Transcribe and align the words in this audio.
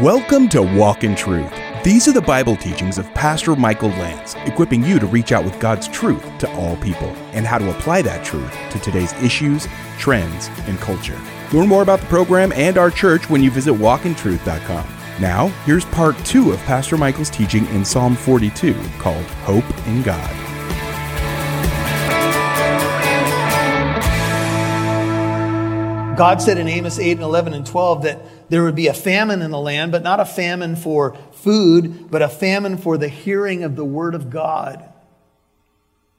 Welcome 0.00 0.48
to 0.48 0.60
Walk 0.60 1.04
in 1.04 1.14
Truth. 1.14 1.52
These 1.84 2.08
are 2.08 2.12
the 2.12 2.20
Bible 2.20 2.56
teachings 2.56 2.98
of 2.98 3.08
Pastor 3.14 3.54
Michael 3.54 3.90
Lance, 3.90 4.34
equipping 4.44 4.82
you 4.82 4.98
to 4.98 5.06
reach 5.06 5.30
out 5.30 5.44
with 5.44 5.60
God's 5.60 5.86
truth 5.86 6.20
to 6.38 6.52
all 6.56 6.74
people 6.78 7.10
and 7.32 7.46
how 7.46 7.58
to 7.58 7.70
apply 7.70 8.02
that 8.02 8.24
truth 8.24 8.52
to 8.72 8.80
today's 8.80 9.12
issues, 9.22 9.68
trends, 9.96 10.50
and 10.66 10.80
culture. 10.80 11.16
Learn 11.52 11.68
more 11.68 11.82
about 11.82 12.00
the 12.00 12.06
program 12.06 12.52
and 12.54 12.76
our 12.76 12.90
church 12.90 13.30
when 13.30 13.40
you 13.40 13.52
visit 13.52 13.72
walkintruth.com. 13.72 14.84
Now, 15.20 15.46
here's 15.64 15.84
part 15.84 16.18
two 16.24 16.50
of 16.50 16.58
Pastor 16.62 16.96
Michael's 16.96 17.30
teaching 17.30 17.64
in 17.66 17.84
Psalm 17.84 18.16
42 18.16 18.74
called 18.98 19.24
Hope 19.44 19.86
in 19.86 20.02
God. 20.02 20.28
God 26.16 26.42
said 26.42 26.58
in 26.58 26.66
Amos 26.66 26.98
8 26.98 27.12
and 27.12 27.22
11 27.22 27.54
and 27.54 27.64
12 27.64 28.02
that 28.02 28.20
there 28.48 28.62
would 28.62 28.74
be 28.74 28.88
a 28.88 28.94
famine 28.94 29.42
in 29.42 29.50
the 29.50 29.60
land, 29.60 29.92
but 29.92 30.02
not 30.02 30.20
a 30.20 30.24
famine 30.24 30.76
for 30.76 31.16
food, 31.32 32.10
but 32.10 32.22
a 32.22 32.28
famine 32.28 32.76
for 32.76 32.98
the 32.98 33.08
hearing 33.08 33.64
of 33.64 33.76
the 33.76 33.84
word 33.84 34.14
of 34.14 34.30
God. 34.30 34.88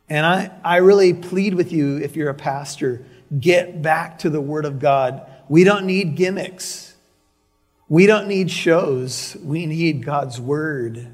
And 0.10 0.26
I, 0.26 0.52
I 0.64 0.78
really 0.78 1.14
plead 1.14 1.56
with 1.56 1.72
you, 1.72 1.98
if 1.98 2.16
you're 2.16 2.30
a 2.30 2.36
pastor, 2.36 3.06
get 3.38 3.82
back 3.82 4.20
to 4.20 4.30
the 4.30 4.42
word 4.42 4.66
of 4.66 4.80
God. 4.80 5.26
We 5.50 5.64
don't 5.64 5.86
need 5.86 6.16
gimmicks. 6.16 6.96
We 7.90 8.06
don't 8.06 8.28
need 8.28 8.52
shows. 8.52 9.36
We 9.44 9.66
need 9.66 10.06
God's 10.06 10.40
word. 10.40 11.14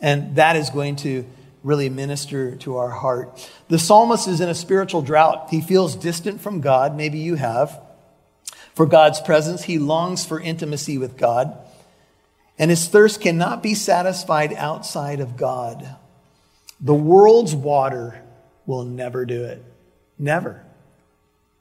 And 0.00 0.36
that 0.36 0.56
is 0.56 0.70
going 0.70 0.96
to 0.96 1.26
really 1.62 1.88
minister 1.88 2.56
to 2.56 2.76
our 2.76 2.90
heart. 2.90 3.50
The 3.68 3.78
psalmist 3.78 4.28
is 4.28 4.40
in 4.40 4.48
a 4.48 4.54
spiritual 4.54 5.02
drought. 5.02 5.48
He 5.50 5.60
feels 5.60 5.96
distant 5.96 6.40
from 6.40 6.60
God. 6.60 6.96
Maybe 6.96 7.18
you 7.18 7.34
have. 7.34 7.80
For 8.78 8.86
God's 8.86 9.20
presence, 9.20 9.64
he 9.64 9.80
longs 9.80 10.24
for 10.24 10.38
intimacy 10.38 10.98
with 10.98 11.16
God. 11.16 11.58
And 12.60 12.70
his 12.70 12.86
thirst 12.86 13.20
cannot 13.20 13.60
be 13.60 13.74
satisfied 13.74 14.54
outside 14.54 15.18
of 15.18 15.36
God. 15.36 15.96
The 16.80 16.94
world's 16.94 17.56
water 17.56 18.22
will 18.66 18.84
never 18.84 19.24
do 19.24 19.42
it. 19.46 19.64
Never. 20.16 20.64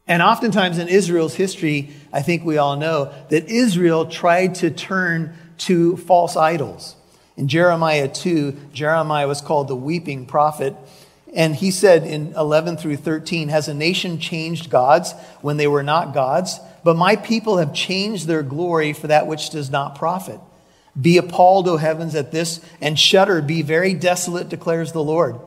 And 0.07 0.21
oftentimes 0.21 0.77
in 0.77 0.89
Israel's 0.89 1.33
history, 1.33 1.89
I 2.13 2.21
think 2.21 2.45
we 2.45 2.59
all 2.59 2.75
know 2.75 3.11
that 3.29 3.49
Israel 3.49 4.05
tried 4.05 4.53
to 4.55 4.69
turn 4.69 5.35
to 5.57 5.97
false 5.97 6.37
idols. 6.37 6.95
In 7.35 7.47
Jeremiah 7.47 8.09
2, 8.09 8.55
Jeremiah 8.73 9.27
was 9.27 9.41
called 9.41 9.69
the 9.69 9.75
weeping 9.75 10.27
prophet. 10.27 10.75
And 11.33 11.55
he 11.55 11.71
said 11.71 12.03
in 12.03 12.33
11 12.35 12.77
through 12.77 12.97
13, 12.97 13.49
Has 13.49 13.67
a 13.67 13.73
nation 13.73 14.19
changed 14.19 14.69
gods 14.69 15.13
when 15.41 15.57
they 15.57 15.67
were 15.67 15.81
not 15.81 16.13
gods? 16.13 16.59
But 16.87 16.95
my 16.95 17.17
people 17.17 17.57
have 17.57 17.73
changed 17.73 18.27
their 18.27 18.43
glory 18.43 18.93
for 18.93 19.07
that 19.07 19.27
which 19.27 19.49
does 19.49 19.69
not 19.69 19.97
profit. 19.97 20.39
Be 20.99 21.17
appalled, 21.17 21.67
O 21.67 21.75
heavens, 21.75 22.15
at 22.15 22.31
this, 22.31 22.61
and 22.79 22.97
shudder, 22.97 23.41
be 23.41 23.61
very 23.61 23.93
desolate, 23.93 24.47
declares 24.47 24.93
the 24.93 25.03
Lord. 25.03 25.37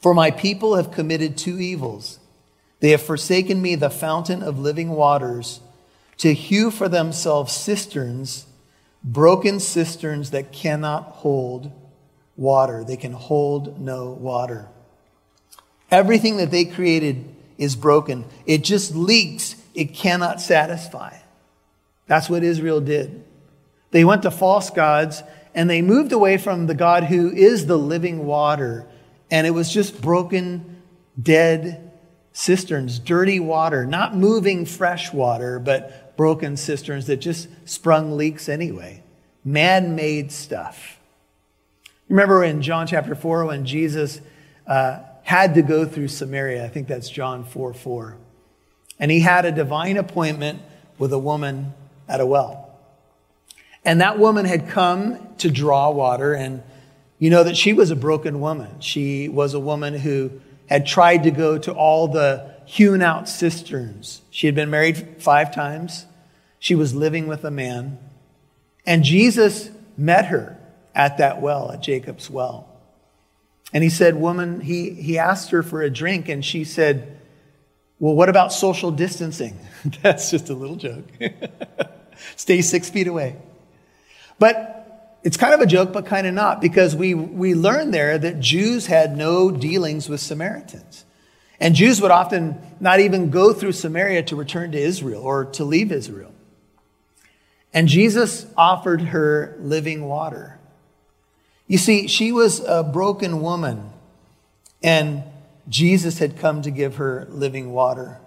For 0.00 0.14
my 0.14 0.32
people 0.32 0.74
have 0.74 0.90
committed 0.90 1.38
two 1.38 1.60
evils. 1.60 2.18
They 2.80 2.90
have 2.90 3.00
forsaken 3.00 3.62
me, 3.62 3.76
the 3.76 3.88
fountain 3.88 4.42
of 4.42 4.58
living 4.58 4.88
waters, 4.88 5.60
to 6.16 6.34
hew 6.34 6.72
for 6.72 6.88
themselves 6.88 7.52
cisterns 7.52 8.46
broken 9.04 9.60
cisterns 9.60 10.32
that 10.32 10.50
cannot 10.50 11.04
hold 11.04 11.70
water. 12.36 12.82
They 12.82 12.96
can 12.96 13.12
hold 13.12 13.80
no 13.80 14.10
water. 14.10 14.66
Everything 15.88 16.38
that 16.38 16.50
they 16.50 16.64
created 16.64 17.32
is 17.58 17.76
broken. 17.76 18.24
It 18.44 18.64
just 18.64 18.96
leaks. 18.96 19.54
It 19.78 19.94
cannot 19.94 20.40
satisfy. 20.40 21.16
That's 22.08 22.28
what 22.28 22.42
Israel 22.42 22.80
did. 22.80 23.22
They 23.92 24.04
went 24.04 24.22
to 24.22 24.30
false 24.32 24.70
gods 24.70 25.22
and 25.54 25.70
they 25.70 25.82
moved 25.82 26.10
away 26.10 26.36
from 26.36 26.66
the 26.66 26.74
God 26.74 27.04
who 27.04 27.30
is 27.30 27.66
the 27.66 27.78
living 27.78 28.26
water. 28.26 28.88
And 29.30 29.46
it 29.46 29.50
was 29.50 29.72
just 29.72 30.02
broken, 30.02 30.82
dead 31.22 31.92
cisterns, 32.32 32.98
dirty 32.98 33.38
water, 33.38 33.86
not 33.86 34.16
moving 34.16 34.66
fresh 34.66 35.12
water, 35.12 35.60
but 35.60 36.16
broken 36.16 36.56
cisterns 36.56 37.06
that 37.06 37.18
just 37.18 37.46
sprung 37.64 38.16
leaks 38.16 38.48
anyway. 38.48 39.04
Man 39.44 39.94
made 39.94 40.32
stuff. 40.32 40.98
Remember 42.08 42.42
in 42.42 42.62
John 42.62 42.88
chapter 42.88 43.14
4 43.14 43.44
when 43.44 43.64
Jesus 43.64 44.20
uh, 44.66 44.98
had 45.22 45.54
to 45.54 45.62
go 45.62 45.84
through 45.84 46.08
Samaria? 46.08 46.64
I 46.64 46.68
think 46.68 46.88
that's 46.88 47.08
John 47.08 47.44
4 47.44 47.74
4. 47.74 48.16
And 48.98 49.10
he 49.10 49.20
had 49.20 49.44
a 49.44 49.52
divine 49.52 49.96
appointment 49.96 50.60
with 50.98 51.12
a 51.12 51.18
woman 51.18 51.74
at 52.08 52.20
a 52.20 52.26
well. 52.26 52.70
And 53.84 54.00
that 54.00 54.18
woman 54.18 54.44
had 54.44 54.68
come 54.68 55.18
to 55.38 55.50
draw 55.50 55.90
water, 55.90 56.34
and 56.34 56.62
you 57.18 57.30
know 57.30 57.44
that 57.44 57.56
she 57.56 57.72
was 57.72 57.90
a 57.90 57.96
broken 57.96 58.40
woman. 58.40 58.80
She 58.80 59.28
was 59.28 59.54
a 59.54 59.60
woman 59.60 59.94
who 59.94 60.40
had 60.68 60.86
tried 60.86 61.22
to 61.22 61.30
go 61.30 61.58
to 61.58 61.72
all 61.72 62.08
the 62.08 62.54
hewn 62.66 63.00
out 63.00 63.28
cisterns. 63.28 64.20
She 64.30 64.46
had 64.46 64.54
been 64.54 64.68
married 64.68 65.16
five 65.18 65.54
times. 65.54 66.06
She 66.58 66.74
was 66.74 66.94
living 66.94 67.26
with 67.26 67.44
a 67.44 67.50
man. 67.50 67.98
And 68.84 69.04
Jesus 69.04 69.70
met 69.96 70.26
her 70.26 70.58
at 70.94 71.18
that 71.18 71.40
well, 71.40 71.70
at 71.72 71.82
Jacob's 71.82 72.28
well. 72.28 72.68
And 73.72 73.84
he 73.84 73.90
said, 73.90 74.16
Woman, 74.16 74.60
he, 74.60 74.90
he 74.90 75.18
asked 75.18 75.50
her 75.50 75.62
for 75.62 75.82
a 75.82 75.90
drink, 75.90 76.28
and 76.28 76.44
she 76.44 76.64
said, 76.64 77.17
Well, 78.00 78.14
what 78.14 78.28
about 78.28 78.52
social 78.52 78.90
distancing? 78.90 79.58
That's 80.02 80.30
just 80.30 80.50
a 80.50 80.54
little 80.54 80.76
joke. 80.76 81.04
Stay 82.36 82.62
six 82.62 82.90
feet 82.90 83.06
away. 83.06 83.36
But 84.38 85.18
it's 85.24 85.36
kind 85.36 85.52
of 85.52 85.60
a 85.60 85.66
joke, 85.66 85.92
but 85.92 86.06
kind 86.06 86.26
of 86.26 86.34
not, 86.34 86.60
because 86.60 86.94
we, 86.94 87.14
we 87.14 87.54
learned 87.54 87.92
there 87.92 88.18
that 88.18 88.40
Jews 88.40 88.86
had 88.86 89.16
no 89.16 89.50
dealings 89.50 90.08
with 90.08 90.20
Samaritans. 90.20 91.04
And 91.60 91.74
Jews 91.74 92.00
would 92.00 92.12
often 92.12 92.56
not 92.78 93.00
even 93.00 93.30
go 93.30 93.52
through 93.52 93.72
Samaria 93.72 94.22
to 94.24 94.36
return 94.36 94.72
to 94.72 94.78
Israel 94.78 95.22
or 95.22 95.44
to 95.46 95.64
leave 95.64 95.90
Israel. 95.90 96.32
And 97.74 97.88
Jesus 97.88 98.46
offered 98.56 99.00
her 99.00 99.56
living 99.60 100.04
water. 100.04 100.58
You 101.66 101.78
see, 101.78 102.06
she 102.06 102.32
was 102.32 102.60
a 102.60 102.82
broken 102.82 103.42
woman, 103.42 103.90
and 104.82 105.22
Jesus 105.68 106.18
had 106.18 106.38
come 106.38 106.62
to 106.62 106.70
give 106.70 106.96
her 106.96 107.26
living 107.30 107.72
water. 107.72 108.20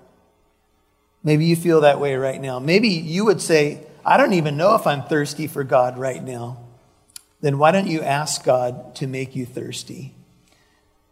Maybe 1.24 1.46
you 1.46 1.56
feel 1.56 1.81
that 1.81 2.00
way 2.00 2.16
right 2.16 2.41
now. 2.41 2.59
Maybe 2.59 2.90
you 2.90 3.25
would 3.25 3.41
say, 3.41 3.85
I 4.06 4.18
don't 4.18 4.34
even 4.34 4.57
know 4.57 4.75
if 4.75 4.88
I'm 4.88 5.03
thirsty 5.03 5.47
for 5.47 5.63
God 5.63 5.97
right 5.97 6.24
now. 6.24 6.57
Then 7.41 7.57
why 7.57 7.72
don't 7.72 7.88
you 7.88 8.01
ask 8.01 8.44
God 8.44 8.96
to 8.96 9.07
make 9.07 9.35
you 9.35 9.46
thirsty? 9.46 10.13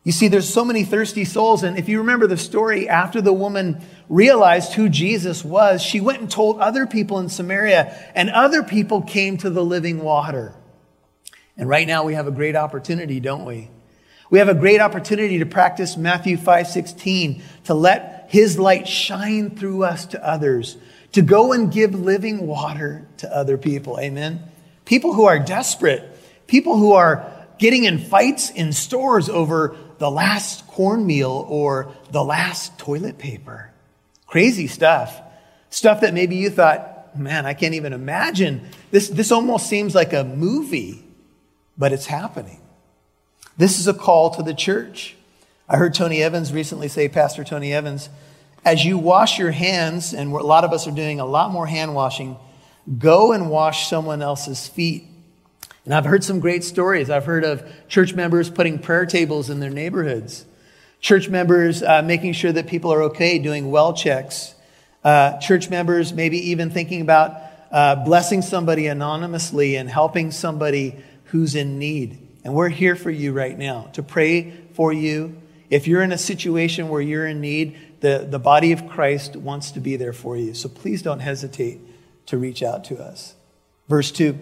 You 0.03 0.11
see, 0.11 0.27
there's 0.27 0.51
so 0.51 0.63
many 0.63 0.83
thirsty 0.83 1.25
souls. 1.25 1.63
And 1.63 1.77
if 1.77 1.89
you 1.89 1.99
remember 1.99 2.25
the 2.25 2.37
story, 2.37 2.87
after 2.87 3.21
the 3.21 3.33
woman 3.33 3.81
realized 4.07 4.73
who 4.73 4.89
Jesus 4.89 5.43
was, 5.43 5.81
she 5.81 5.99
went 5.99 6.21
and 6.21 6.31
told 6.31 6.59
other 6.59 6.87
people 6.87 7.19
in 7.19 7.29
Samaria, 7.29 8.11
and 8.15 8.29
other 8.29 8.63
people 8.63 9.01
came 9.01 9.37
to 9.37 9.49
the 9.49 9.63
living 9.63 10.01
water. 10.01 10.55
And 11.57 11.67
right 11.67 11.87
now 11.87 12.05
we 12.05 12.13
have 12.13 12.27
a 12.27 12.31
great 12.31 12.55
opportunity, 12.55 13.19
don't 13.19 13.45
we? 13.45 13.69
We 14.29 14.39
have 14.39 14.49
a 14.49 14.53
great 14.53 14.79
opportunity 14.79 15.39
to 15.39 15.45
practice 15.45 15.97
Matthew 15.97 16.37
5 16.37 16.67
16, 16.67 17.41
to 17.65 17.73
let 17.73 18.27
his 18.29 18.59
light 18.59 18.87
shine 18.87 19.55
through 19.55 19.83
us 19.83 20.05
to 20.07 20.23
others, 20.25 20.77
to 21.13 21.21
go 21.21 21.51
and 21.51 21.71
give 21.71 21.95
living 21.95 22.45
water 22.45 23.07
to 23.17 23.35
other 23.35 23.57
people. 23.57 23.99
Amen. 23.99 24.43
People 24.85 25.13
who 25.13 25.25
are 25.25 25.39
desperate, 25.39 26.03
people 26.47 26.77
who 26.77 26.93
are 26.93 27.31
getting 27.57 27.85
in 27.85 27.97
fights 27.97 28.51
in 28.51 28.71
stores 28.71 29.29
over 29.29 29.75
the 29.97 30.09
last 30.09 30.65
cornmeal 30.67 31.45
or 31.49 31.93
the 32.11 32.23
last 32.23 32.77
toilet 32.77 33.17
paper. 33.17 33.71
Crazy 34.27 34.67
stuff. 34.67 35.19
Stuff 35.71 36.01
that 36.01 36.13
maybe 36.13 36.35
you 36.35 36.49
thought, 36.49 37.17
man, 37.17 37.45
I 37.45 37.53
can't 37.53 37.73
even 37.73 37.93
imagine. 37.93 38.69
This, 38.91 39.09
this 39.09 39.31
almost 39.31 39.67
seems 39.67 39.93
like 39.93 40.13
a 40.13 40.23
movie, 40.23 41.03
but 41.77 41.91
it's 41.91 42.05
happening. 42.05 42.61
This 43.59 43.79
is 43.79 43.87
a 43.87 43.93
call 43.93 44.31
to 44.31 44.41
the 44.41 44.55
church. 44.55 45.15
I 45.67 45.77
heard 45.77 45.93
Tony 45.93 46.23
Evans 46.23 46.51
recently 46.51 46.87
say, 46.87 47.07
Pastor 47.07 47.43
Tony 47.43 47.71
Evans, 47.71 48.09
as 48.65 48.83
you 48.83 48.97
wash 48.97 49.37
your 49.37 49.51
hands, 49.51 50.13
and 50.13 50.33
a 50.33 50.37
lot 50.37 50.63
of 50.63 50.73
us 50.73 50.87
are 50.87 50.91
doing 50.91 51.19
a 51.19 51.25
lot 51.25 51.51
more 51.51 51.67
hand 51.67 51.93
washing, 51.93 52.37
go 52.97 53.33
and 53.33 53.51
wash 53.51 53.87
someone 53.87 54.23
else's 54.23 54.67
feet 54.67 55.03
and 55.89 55.95
I've 55.95 56.05
heard 56.05 56.23
some 56.23 56.39
great 56.39 56.63
stories. 56.63 57.09
I've 57.09 57.25
heard 57.25 57.43
of 57.43 57.67
church 57.87 58.13
members 58.13 58.47
putting 58.51 58.77
prayer 58.77 59.07
tables 59.07 59.49
in 59.49 59.59
their 59.59 59.71
neighborhoods, 59.71 60.45
church 61.01 61.29
members 61.29 61.81
uh, 61.81 62.03
making 62.03 62.33
sure 62.33 62.51
that 62.51 62.67
people 62.67 62.93
are 62.93 63.01
okay, 63.05 63.39
doing 63.39 63.71
well 63.71 63.93
checks, 63.93 64.53
uh, 65.03 65.39
church 65.39 65.67
members 65.67 66.13
maybe 66.13 66.51
even 66.51 66.69
thinking 66.69 67.01
about 67.01 67.41
uh, 67.71 67.95
blessing 67.95 68.43
somebody 68.43 68.85
anonymously 68.85 69.77
and 69.77 69.89
helping 69.89 70.29
somebody 70.29 70.95
who's 71.25 71.55
in 71.55 71.79
need. 71.79 72.28
And 72.49 72.55
we're 72.55 72.69
here 72.69 72.95
for 72.95 73.11
you 73.11 73.31
right 73.31 73.55
now 73.55 73.91
to 73.93 74.01
pray 74.01 74.49
for 74.73 74.91
you. 74.91 75.39
If 75.69 75.85
you're 75.85 76.01
in 76.01 76.11
a 76.11 76.17
situation 76.17 76.89
where 76.89 76.99
you're 76.99 77.27
in 77.27 77.41
need, 77.41 77.77
the, 77.99 78.25
the 78.27 78.39
body 78.39 78.71
of 78.71 78.89
Christ 78.89 79.35
wants 79.35 79.69
to 79.73 79.79
be 79.79 79.97
there 79.97 80.13
for 80.13 80.35
you. 80.35 80.55
So 80.55 80.67
please 80.67 81.03
don't 81.03 81.19
hesitate 81.19 81.79
to 82.25 82.39
reach 82.39 82.63
out 82.63 82.85
to 82.85 82.97
us. 82.99 83.35
Verse 83.87 84.11
2 84.11 84.35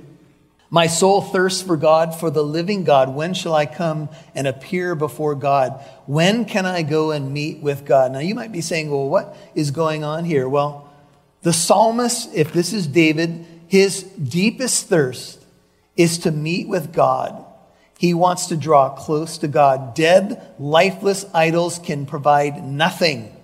My 0.69 0.87
soul 0.87 1.19
thirsts 1.19 1.61
for 1.61 1.75
God, 1.75 2.17
for 2.17 2.29
the 2.29 2.45
living 2.45 2.85
God. 2.85 3.13
When 3.13 3.33
shall 3.33 3.53
I 3.53 3.65
come 3.65 4.07
and 4.33 4.47
appear 4.47 4.95
before 4.95 5.35
God? 5.35 5.83
When 6.05 6.45
can 6.45 6.65
I 6.65 6.83
go 6.83 7.11
and 7.11 7.33
meet 7.33 7.59
with 7.59 7.83
God? 7.83 8.13
Now, 8.13 8.19
you 8.19 8.35
might 8.35 8.53
be 8.53 8.61
saying, 8.61 8.89
well, 8.89 9.09
what 9.09 9.35
is 9.53 9.71
going 9.71 10.05
on 10.05 10.23
here? 10.23 10.47
Well, 10.47 10.89
the 11.41 11.51
psalmist, 11.51 12.33
if 12.33 12.53
this 12.53 12.71
is 12.71 12.87
David, 12.87 13.45
his 13.67 14.03
deepest 14.03 14.87
thirst 14.87 15.43
is 15.97 16.19
to 16.19 16.31
meet 16.31 16.69
with 16.69 16.93
God. 16.93 17.43
He 17.97 18.13
wants 18.13 18.47
to 18.47 18.57
draw 18.57 18.89
close 18.89 19.39
to 19.39 19.47
God. 19.47 19.95
Dead, 19.95 20.53
lifeless 20.59 21.25
idols 21.33 21.79
can 21.79 22.05
provide 22.05 22.63
nothing. 22.63 23.35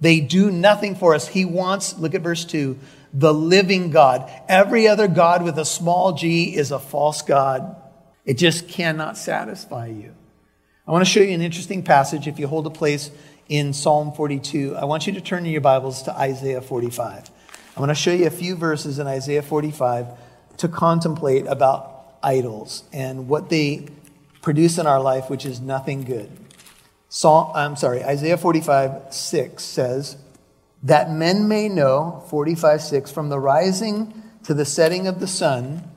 They 0.00 0.20
do 0.20 0.50
nothing 0.50 0.96
for 0.96 1.14
us. 1.14 1.28
He 1.28 1.44
wants, 1.44 1.96
look 1.98 2.14
at 2.14 2.22
verse 2.22 2.44
2, 2.44 2.78
the 3.12 3.34
living 3.34 3.90
God. 3.90 4.30
Every 4.48 4.88
other 4.88 5.06
God 5.08 5.42
with 5.44 5.58
a 5.58 5.64
small 5.64 6.12
g 6.12 6.56
is 6.56 6.70
a 6.70 6.78
false 6.78 7.22
God. 7.22 7.76
It 8.24 8.34
just 8.34 8.68
cannot 8.68 9.16
satisfy 9.16 9.86
you. 9.86 10.14
I 10.86 10.92
want 10.92 11.04
to 11.04 11.10
show 11.10 11.20
you 11.20 11.34
an 11.34 11.42
interesting 11.42 11.82
passage. 11.82 12.26
If 12.26 12.38
you 12.38 12.48
hold 12.48 12.66
a 12.66 12.70
place 12.70 13.10
in 13.48 13.72
Psalm 13.72 14.12
42, 14.12 14.76
I 14.76 14.86
want 14.86 15.06
you 15.06 15.12
to 15.12 15.20
turn 15.20 15.46
in 15.46 15.52
your 15.52 15.60
Bibles 15.60 16.02
to 16.04 16.12
Isaiah 16.12 16.60
45. 16.60 17.30
I 17.76 17.80
want 17.80 17.90
to 17.90 17.94
show 17.94 18.12
you 18.12 18.26
a 18.26 18.30
few 18.30 18.56
verses 18.56 18.98
in 18.98 19.06
Isaiah 19.06 19.42
45 19.42 20.06
to 20.58 20.68
contemplate 20.68 21.46
about 21.46 22.16
idols 22.22 22.84
and 22.92 23.28
what 23.28 23.50
they 23.50 23.86
produce 24.42 24.78
in 24.78 24.86
our 24.86 25.00
life, 25.00 25.28
which 25.28 25.44
is 25.44 25.60
nothing 25.60 26.02
good. 26.02 26.30
Psalm, 27.08 27.50
I'm 27.54 27.76
sorry, 27.76 28.04
Isaiah 28.04 28.36
45, 28.36 29.12
6 29.12 29.62
says, 29.62 30.16
That 30.82 31.10
men 31.10 31.48
may 31.48 31.68
know, 31.68 32.22
45, 32.30 32.82
6, 32.82 33.10
from 33.10 33.28
the 33.28 33.38
rising 33.38 34.22
to 34.44 34.54
the 34.54 34.64
setting 34.64 35.06
of 35.06 35.20
the 35.20 35.26
sun, 35.26 35.90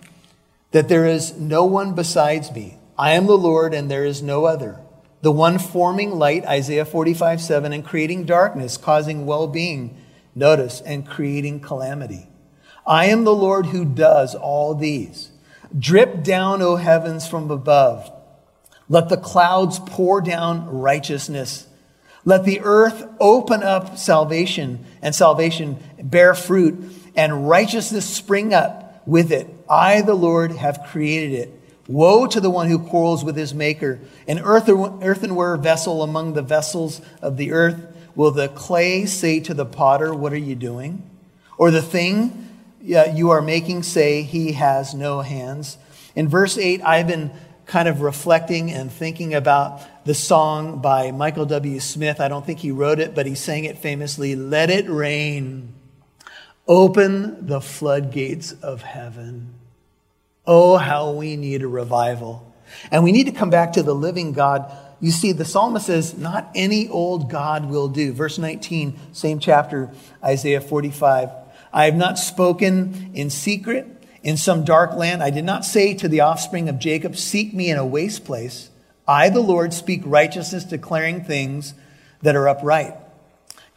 that 0.71 0.89
there 0.89 1.05
is 1.05 1.37
no 1.37 1.65
one 1.65 1.93
besides 1.93 2.51
me. 2.51 2.77
I 2.97 3.11
am 3.11 3.27
the 3.27 3.37
Lord, 3.37 3.73
and 3.73 3.89
there 3.89 4.05
is 4.05 4.23
no 4.23 4.45
other. 4.45 4.79
The 5.21 5.31
one 5.31 5.59
forming 5.59 6.11
light, 6.11 6.45
Isaiah 6.45 6.83
45, 6.83 7.39
7, 7.39 7.71
and 7.71 7.85
creating 7.85 8.25
darkness, 8.25 8.75
causing 8.75 9.25
well 9.25 9.47
being, 9.47 9.95
notice, 10.33 10.81
and 10.81 11.07
creating 11.07 11.59
calamity. 11.59 12.27
I 12.85 13.05
am 13.05 13.23
the 13.23 13.35
Lord 13.35 13.67
who 13.67 13.85
does 13.85 14.35
all 14.35 14.73
these. 14.75 15.29
Drip 15.77 16.23
down, 16.23 16.61
O 16.61 16.75
heavens, 16.75 17.27
from 17.27 17.49
above 17.51 18.11
let 18.89 19.09
the 19.09 19.17
clouds 19.17 19.79
pour 19.79 20.21
down 20.21 20.67
righteousness. 20.69 21.67
Let 22.25 22.45
the 22.45 22.61
earth 22.61 23.05
open 23.19 23.63
up 23.63 23.97
salvation 23.97 24.85
and 25.01 25.13
salvation 25.13 25.77
bear 26.01 26.33
fruit 26.33 26.83
and 27.15 27.49
righteousness 27.49 28.05
spring 28.05 28.53
up 28.53 29.01
with 29.05 29.31
it. 29.31 29.47
I, 29.69 30.01
the 30.01 30.13
Lord, 30.13 30.51
have 30.53 30.87
created 30.89 31.33
it. 31.33 31.59
Woe 31.87 32.27
to 32.27 32.39
the 32.39 32.49
one 32.49 32.69
who 32.69 32.79
quarrels 32.79 33.25
with 33.25 33.35
his 33.35 33.53
maker. 33.53 33.99
An 34.27 34.39
earthenware 34.39 35.57
vessel 35.57 36.01
among 36.01 36.33
the 36.33 36.41
vessels 36.41 37.01
of 37.21 37.35
the 37.35 37.51
earth. 37.51 37.85
Will 38.15 38.31
the 38.31 38.47
clay 38.47 39.05
say 39.05 39.39
to 39.41 39.53
the 39.53 39.65
potter, 39.65 40.13
What 40.13 40.33
are 40.33 40.37
you 40.37 40.55
doing? 40.55 41.09
Or 41.57 41.71
the 41.71 41.81
thing 41.81 42.49
uh, 42.83 43.05
you 43.13 43.31
are 43.31 43.41
making 43.41 43.83
say, 43.83 44.21
He 44.21 44.53
has 44.53 44.93
no 44.93 45.21
hands. 45.21 45.77
In 46.15 46.29
verse 46.29 46.57
8, 46.57 46.81
I've 46.83 47.07
been 47.07 47.31
kind 47.65 47.87
of 47.87 48.01
reflecting 48.01 48.71
and 48.71 48.91
thinking 48.91 49.33
about 49.33 49.81
the 50.05 50.13
song 50.13 50.79
by 50.79 51.11
Michael 51.11 51.45
W. 51.45 51.79
Smith. 51.79 52.19
I 52.19 52.27
don't 52.27 52.45
think 52.45 52.59
he 52.59 52.71
wrote 52.71 52.99
it, 52.99 53.15
but 53.15 53.25
he 53.25 53.35
sang 53.35 53.65
it 53.65 53.77
famously 53.77 54.35
Let 54.35 54.69
it 54.69 54.89
rain. 54.89 55.73
Open 56.67 57.47
the 57.47 57.61
floodgates 57.61 58.53
of 58.53 58.81
heaven. 58.81 59.53
Oh, 60.45 60.77
how 60.77 61.11
we 61.11 61.35
need 61.35 61.61
a 61.61 61.67
revival. 61.67 62.53
And 62.91 63.03
we 63.03 63.11
need 63.11 63.25
to 63.25 63.31
come 63.31 63.49
back 63.49 63.73
to 63.73 63.83
the 63.83 63.95
living 63.95 64.33
God. 64.33 64.71
You 64.99 65.11
see, 65.11 65.31
the 65.31 65.45
psalmist 65.45 65.87
says, 65.87 66.17
Not 66.17 66.49
any 66.55 66.87
old 66.87 67.29
God 67.29 67.65
will 67.65 67.87
do. 67.87 68.13
Verse 68.13 68.37
19, 68.37 68.97
same 69.11 69.39
chapter, 69.39 69.91
Isaiah 70.23 70.61
45. 70.61 71.29
I 71.73 71.85
have 71.85 71.95
not 71.95 72.17
spoken 72.19 73.11
in 73.13 73.29
secret 73.29 73.87
in 74.23 74.37
some 74.37 74.63
dark 74.63 74.93
land. 74.93 75.21
I 75.21 75.29
did 75.29 75.43
not 75.43 75.65
say 75.65 75.93
to 75.95 76.07
the 76.07 76.21
offspring 76.21 76.69
of 76.69 76.79
Jacob, 76.79 77.15
Seek 77.15 77.53
me 77.53 77.69
in 77.69 77.77
a 77.77 77.85
waste 77.85 78.25
place. 78.25 78.69
I, 79.07 79.29
the 79.29 79.41
Lord, 79.41 79.73
speak 79.73 80.01
righteousness, 80.05 80.63
declaring 80.63 81.23
things 81.23 81.73
that 82.21 82.35
are 82.35 82.47
upright. 82.47 82.95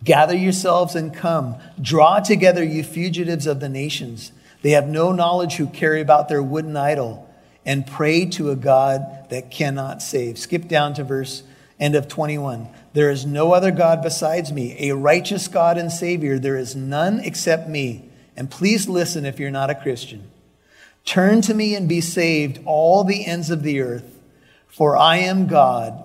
Gather 0.04 0.36
yourselves 0.36 0.94
and 0.94 1.12
come. 1.12 1.56
Draw 1.80 2.20
together, 2.20 2.62
you 2.62 2.84
fugitives 2.84 3.46
of 3.46 3.60
the 3.60 3.68
nations. 3.68 4.30
They 4.62 4.70
have 4.70 4.86
no 4.86 5.12
knowledge 5.12 5.56
who 5.56 5.66
carry 5.66 6.00
about 6.00 6.28
their 6.28 6.42
wooden 6.42 6.76
idol 6.76 7.28
and 7.64 7.86
pray 7.86 8.26
to 8.26 8.50
a 8.50 8.56
God 8.56 9.28
that 9.30 9.50
cannot 9.50 10.00
save. 10.00 10.38
Skip 10.38 10.68
down 10.68 10.94
to 10.94 11.04
verse 11.04 11.42
end 11.80 11.96
of 11.96 12.08
21. 12.08 12.68
There 12.92 13.10
is 13.10 13.26
no 13.26 13.52
other 13.52 13.70
God 13.70 14.02
besides 14.02 14.52
me, 14.52 14.76
a 14.78 14.94
righteous 14.94 15.48
God 15.48 15.76
and 15.76 15.90
Savior. 15.90 16.38
There 16.38 16.56
is 16.56 16.76
none 16.76 17.20
except 17.20 17.68
me. 17.68 18.08
And 18.36 18.50
please 18.50 18.88
listen 18.88 19.26
if 19.26 19.40
you're 19.40 19.50
not 19.50 19.70
a 19.70 19.74
Christian. 19.74 20.30
Turn 21.06 21.40
to 21.42 21.54
me 21.54 21.74
and 21.74 21.88
be 21.88 22.02
saved, 22.02 22.60
all 22.66 23.02
the 23.02 23.24
ends 23.24 23.48
of 23.48 23.62
the 23.62 23.80
earth, 23.80 24.20
for 24.66 24.96
I 24.96 25.16
am 25.16 25.46
God 25.46 26.02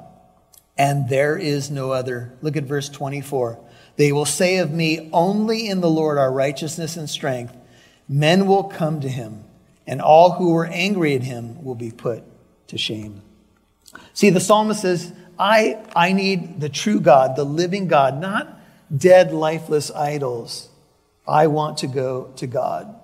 and 0.81 1.09
there 1.09 1.38
is 1.38 1.69
no 1.69 1.92
other. 1.92 2.33
Look 2.42 2.57
at 2.57 2.63
verse 2.63 2.89
24. 2.89 3.59
They 3.98 4.12
will 4.12 4.25
say 4.25 4.57
of 4.57 4.71
me, 4.71 5.12
Only 5.13 5.68
in 5.68 5.80
the 5.80 5.89
Lord 5.89 6.18
are 6.18 6.31
righteousness 6.31 6.98
and 6.98 7.07
strength. 7.07 7.56
Men 8.09 8.48
will 8.48 8.63
come 8.63 9.00
to 9.01 9.07
him, 9.07 9.44
and 9.86 10.01
all 10.01 10.31
who 10.31 10.53
were 10.53 10.65
angry 10.65 11.13
at 11.13 11.21
him 11.21 11.63
will 11.63 11.75
be 11.75 11.92
put 11.92 12.24
to 12.68 12.80
shame. 12.80 13.21
See, 14.13 14.31
the 14.31 14.39
psalmist 14.39 14.81
says, 14.81 15.13
I, 15.38 15.77
I 15.95 16.13
need 16.13 16.59
the 16.59 16.69
true 16.69 17.00
God, 17.00 17.36
the 17.36 17.45
living 17.45 17.88
God, 17.88 18.19
not 18.19 18.59
dead, 18.95 19.31
lifeless 19.31 19.92
idols. 19.92 20.69
I 21.27 21.45
want 21.45 21.77
to 21.80 21.88
go 21.88 22.33
to 22.38 22.47
God. 22.47 22.95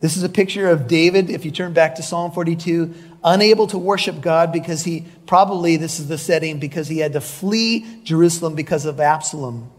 This 0.00 0.16
is 0.16 0.22
a 0.22 0.30
picture 0.30 0.68
of 0.68 0.88
David, 0.88 1.28
if 1.28 1.44
you 1.44 1.50
turn 1.50 1.74
back 1.74 1.96
to 1.96 2.02
Psalm 2.02 2.32
42, 2.32 2.94
unable 3.22 3.66
to 3.66 3.76
worship 3.76 4.22
God 4.22 4.50
because 4.50 4.82
he 4.82 5.04
probably, 5.26 5.76
this 5.76 6.00
is 6.00 6.08
the 6.08 6.16
setting, 6.16 6.58
because 6.58 6.88
he 6.88 6.98
had 6.98 7.12
to 7.12 7.20
flee 7.20 8.02
Jerusalem 8.02 8.54
because 8.54 8.86
of 8.86 8.98
Absalom. 8.98 9.70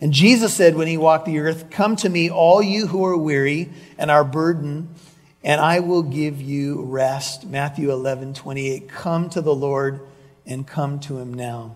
And 0.00 0.12
Jesus 0.12 0.54
said 0.54 0.76
when 0.76 0.86
he 0.86 0.96
walked 0.96 1.26
the 1.26 1.40
earth, 1.40 1.70
Come 1.70 1.96
to 1.96 2.08
me, 2.08 2.30
all 2.30 2.62
you 2.62 2.86
who 2.86 3.04
are 3.04 3.16
weary 3.16 3.70
and 3.98 4.12
are 4.12 4.22
burdened, 4.22 4.94
and 5.42 5.60
I 5.60 5.80
will 5.80 6.04
give 6.04 6.40
you 6.40 6.82
rest. 6.82 7.44
Matthew 7.44 7.90
11, 7.90 8.34
28. 8.34 8.88
Come 8.88 9.28
to 9.30 9.40
the 9.40 9.54
Lord 9.54 10.06
and 10.46 10.64
come 10.64 11.00
to 11.00 11.18
him 11.18 11.34
now. 11.34 11.74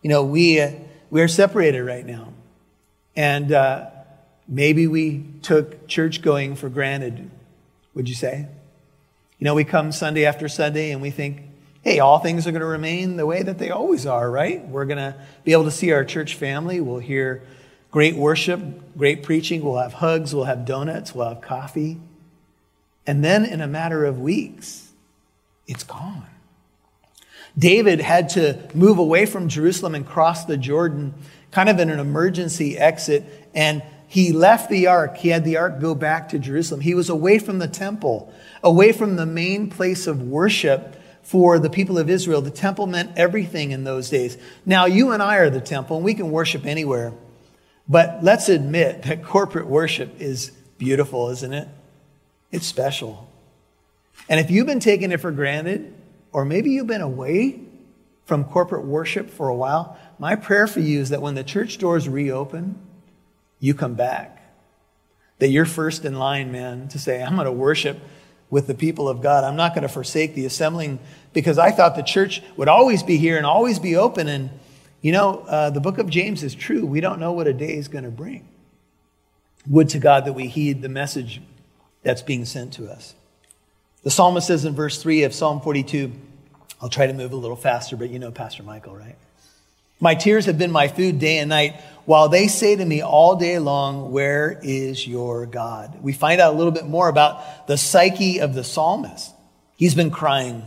You 0.00 0.10
know, 0.10 0.24
we, 0.24 0.60
uh, 0.60 0.72
we 1.10 1.22
are 1.22 1.28
separated 1.28 1.84
right 1.84 2.04
now. 2.04 2.32
And, 3.14 3.52
uh, 3.52 3.90
Maybe 4.48 4.86
we 4.86 5.24
took 5.42 5.86
church 5.86 6.22
going 6.22 6.56
for 6.56 6.68
granted, 6.68 7.30
would 7.94 8.08
you 8.08 8.14
say? 8.14 8.48
You 9.38 9.44
know, 9.44 9.54
we 9.54 9.64
come 9.64 9.92
Sunday 9.92 10.24
after 10.24 10.48
Sunday 10.48 10.90
and 10.90 11.00
we 11.02 11.10
think, 11.10 11.42
hey, 11.82 11.98
all 11.98 12.18
things 12.18 12.46
are 12.46 12.52
going 12.52 12.60
to 12.60 12.66
remain 12.66 13.16
the 13.16 13.26
way 13.26 13.42
that 13.42 13.58
they 13.58 13.70
always 13.70 14.06
are, 14.06 14.30
right? 14.30 14.66
We're 14.66 14.84
going 14.84 14.98
to 14.98 15.16
be 15.44 15.52
able 15.52 15.64
to 15.64 15.70
see 15.70 15.92
our 15.92 16.04
church 16.04 16.36
family. 16.36 16.80
We'll 16.80 16.98
hear 16.98 17.42
great 17.90 18.14
worship, 18.16 18.60
great 18.96 19.22
preaching. 19.22 19.62
We'll 19.62 19.78
have 19.78 19.94
hugs, 19.94 20.34
we'll 20.34 20.44
have 20.44 20.64
donuts, 20.64 21.14
we'll 21.14 21.28
have 21.28 21.40
coffee. 21.40 22.00
And 23.06 23.24
then 23.24 23.44
in 23.44 23.60
a 23.60 23.66
matter 23.66 24.04
of 24.04 24.20
weeks, 24.20 24.92
it's 25.66 25.84
gone. 25.84 26.26
David 27.58 28.00
had 28.00 28.30
to 28.30 28.68
move 28.74 28.98
away 28.98 29.26
from 29.26 29.48
Jerusalem 29.48 29.94
and 29.94 30.06
cross 30.06 30.44
the 30.44 30.56
Jordan, 30.56 31.14
kind 31.50 31.68
of 31.68 31.78
in 31.78 31.90
an 31.90 31.98
emergency 31.98 32.78
exit. 32.78 33.50
And 33.54 33.82
he 34.12 34.30
left 34.30 34.68
the 34.68 34.88
ark. 34.88 35.16
He 35.16 35.30
had 35.30 35.42
the 35.42 35.56
ark 35.56 35.80
go 35.80 35.94
back 35.94 36.28
to 36.28 36.38
Jerusalem. 36.38 36.82
He 36.82 36.94
was 36.94 37.08
away 37.08 37.38
from 37.38 37.60
the 37.60 37.66
temple, 37.66 38.30
away 38.62 38.92
from 38.92 39.16
the 39.16 39.24
main 39.24 39.70
place 39.70 40.06
of 40.06 40.20
worship 40.20 41.00
for 41.22 41.58
the 41.58 41.70
people 41.70 41.96
of 41.96 42.10
Israel. 42.10 42.42
The 42.42 42.50
temple 42.50 42.86
meant 42.86 43.16
everything 43.16 43.70
in 43.70 43.84
those 43.84 44.10
days. 44.10 44.36
Now, 44.66 44.84
you 44.84 45.12
and 45.12 45.22
I 45.22 45.36
are 45.36 45.48
the 45.48 45.62
temple, 45.62 45.96
and 45.96 46.04
we 46.04 46.12
can 46.12 46.30
worship 46.30 46.66
anywhere. 46.66 47.14
But 47.88 48.22
let's 48.22 48.50
admit 48.50 49.04
that 49.04 49.24
corporate 49.24 49.66
worship 49.66 50.20
is 50.20 50.50
beautiful, 50.76 51.30
isn't 51.30 51.54
it? 51.54 51.68
It's 52.50 52.66
special. 52.66 53.32
And 54.28 54.38
if 54.38 54.50
you've 54.50 54.66
been 54.66 54.78
taking 54.78 55.10
it 55.10 55.22
for 55.22 55.30
granted, 55.30 55.90
or 56.32 56.44
maybe 56.44 56.68
you've 56.68 56.86
been 56.86 57.00
away 57.00 57.62
from 58.26 58.44
corporate 58.44 58.84
worship 58.84 59.30
for 59.30 59.48
a 59.48 59.56
while, 59.56 59.96
my 60.18 60.36
prayer 60.36 60.66
for 60.66 60.80
you 60.80 61.00
is 61.00 61.08
that 61.08 61.22
when 61.22 61.34
the 61.34 61.44
church 61.44 61.78
doors 61.78 62.10
reopen, 62.10 62.78
you 63.62 63.74
come 63.74 63.94
back. 63.94 64.42
That 65.38 65.48
you're 65.48 65.64
first 65.64 66.04
in 66.04 66.18
line, 66.18 66.50
man, 66.52 66.88
to 66.88 66.98
say, 66.98 67.22
I'm 67.22 67.36
going 67.36 67.46
to 67.46 67.52
worship 67.52 67.98
with 68.50 68.66
the 68.66 68.74
people 68.74 69.08
of 69.08 69.22
God. 69.22 69.44
I'm 69.44 69.56
not 69.56 69.72
going 69.72 69.82
to 69.82 69.88
forsake 69.88 70.34
the 70.34 70.44
assembling 70.44 70.98
because 71.32 71.58
I 71.58 71.70
thought 71.70 71.94
the 71.94 72.02
church 72.02 72.42
would 72.56 72.68
always 72.68 73.04
be 73.04 73.16
here 73.16 73.36
and 73.36 73.46
always 73.46 73.78
be 73.78 73.96
open. 73.96 74.28
And, 74.28 74.50
you 75.00 75.12
know, 75.12 75.44
uh, 75.46 75.70
the 75.70 75.80
book 75.80 75.98
of 75.98 76.10
James 76.10 76.42
is 76.42 76.56
true. 76.56 76.84
We 76.84 77.00
don't 77.00 77.20
know 77.20 77.32
what 77.32 77.46
a 77.46 77.52
day 77.52 77.76
is 77.76 77.86
going 77.86 78.04
to 78.04 78.10
bring. 78.10 78.46
Would 79.68 79.88
to 79.90 80.00
God 80.00 80.24
that 80.24 80.32
we 80.32 80.48
heed 80.48 80.82
the 80.82 80.88
message 80.88 81.40
that's 82.02 82.20
being 82.20 82.44
sent 82.44 82.72
to 82.74 82.90
us. 82.90 83.14
The 84.02 84.10
psalmist 84.10 84.48
says 84.48 84.64
in 84.64 84.74
verse 84.74 85.00
3 85.00 85.22
of 85.22 85.32
Psalm 85.32 85.60
42, 85.60 86.10
I'll 86.80 86.88
try 86.88 87.06
to 87.06 87.12
move 87.12 87.30
a 87.30 87.36
little 87.36 87.56
faster, 87.56 87.96
but 87.96 88.10
you 88.10 88.18
know 88.18 88.32
Pastor 88.32 88.64
Michael, 88.64 88.96
right? 88.96 89.16
My 90.00 90.14
tears 90.14 90.46
have 90.46 90.58
been 90.58 90.72
my 90.72 90.88
food 90.88 91.18
day 91.18 91.38
and 91.38 91.48
night, 91.48 91.80
while 92.04 92.28
they 92.28 92.48
say 92.48 92.74
to 92.74 92.84
me 92.84 93.02
all 93.02 93.36
day 93.36 93.58
long, 93.58 94.10
Where 94.10 94.58
is 94.62 95.06
your 95.06 95.46
God? 95.46 96.02
We 96.02 96.12
find 96.12 96.40
out 96.40 96.54
a 96.54 96.56
little 96.56 96.72
bit 96.72 96.86
more 96.86 97.08
about 97.08 97.66
the 97.66 97.76
psyche 97.76 98.40
of 98.40 98.54
the 98.54 98.64
psalmist. 98.64 99.32
He's 99.76 99.94
been 99.94 100.10
crying. 100.10 100.64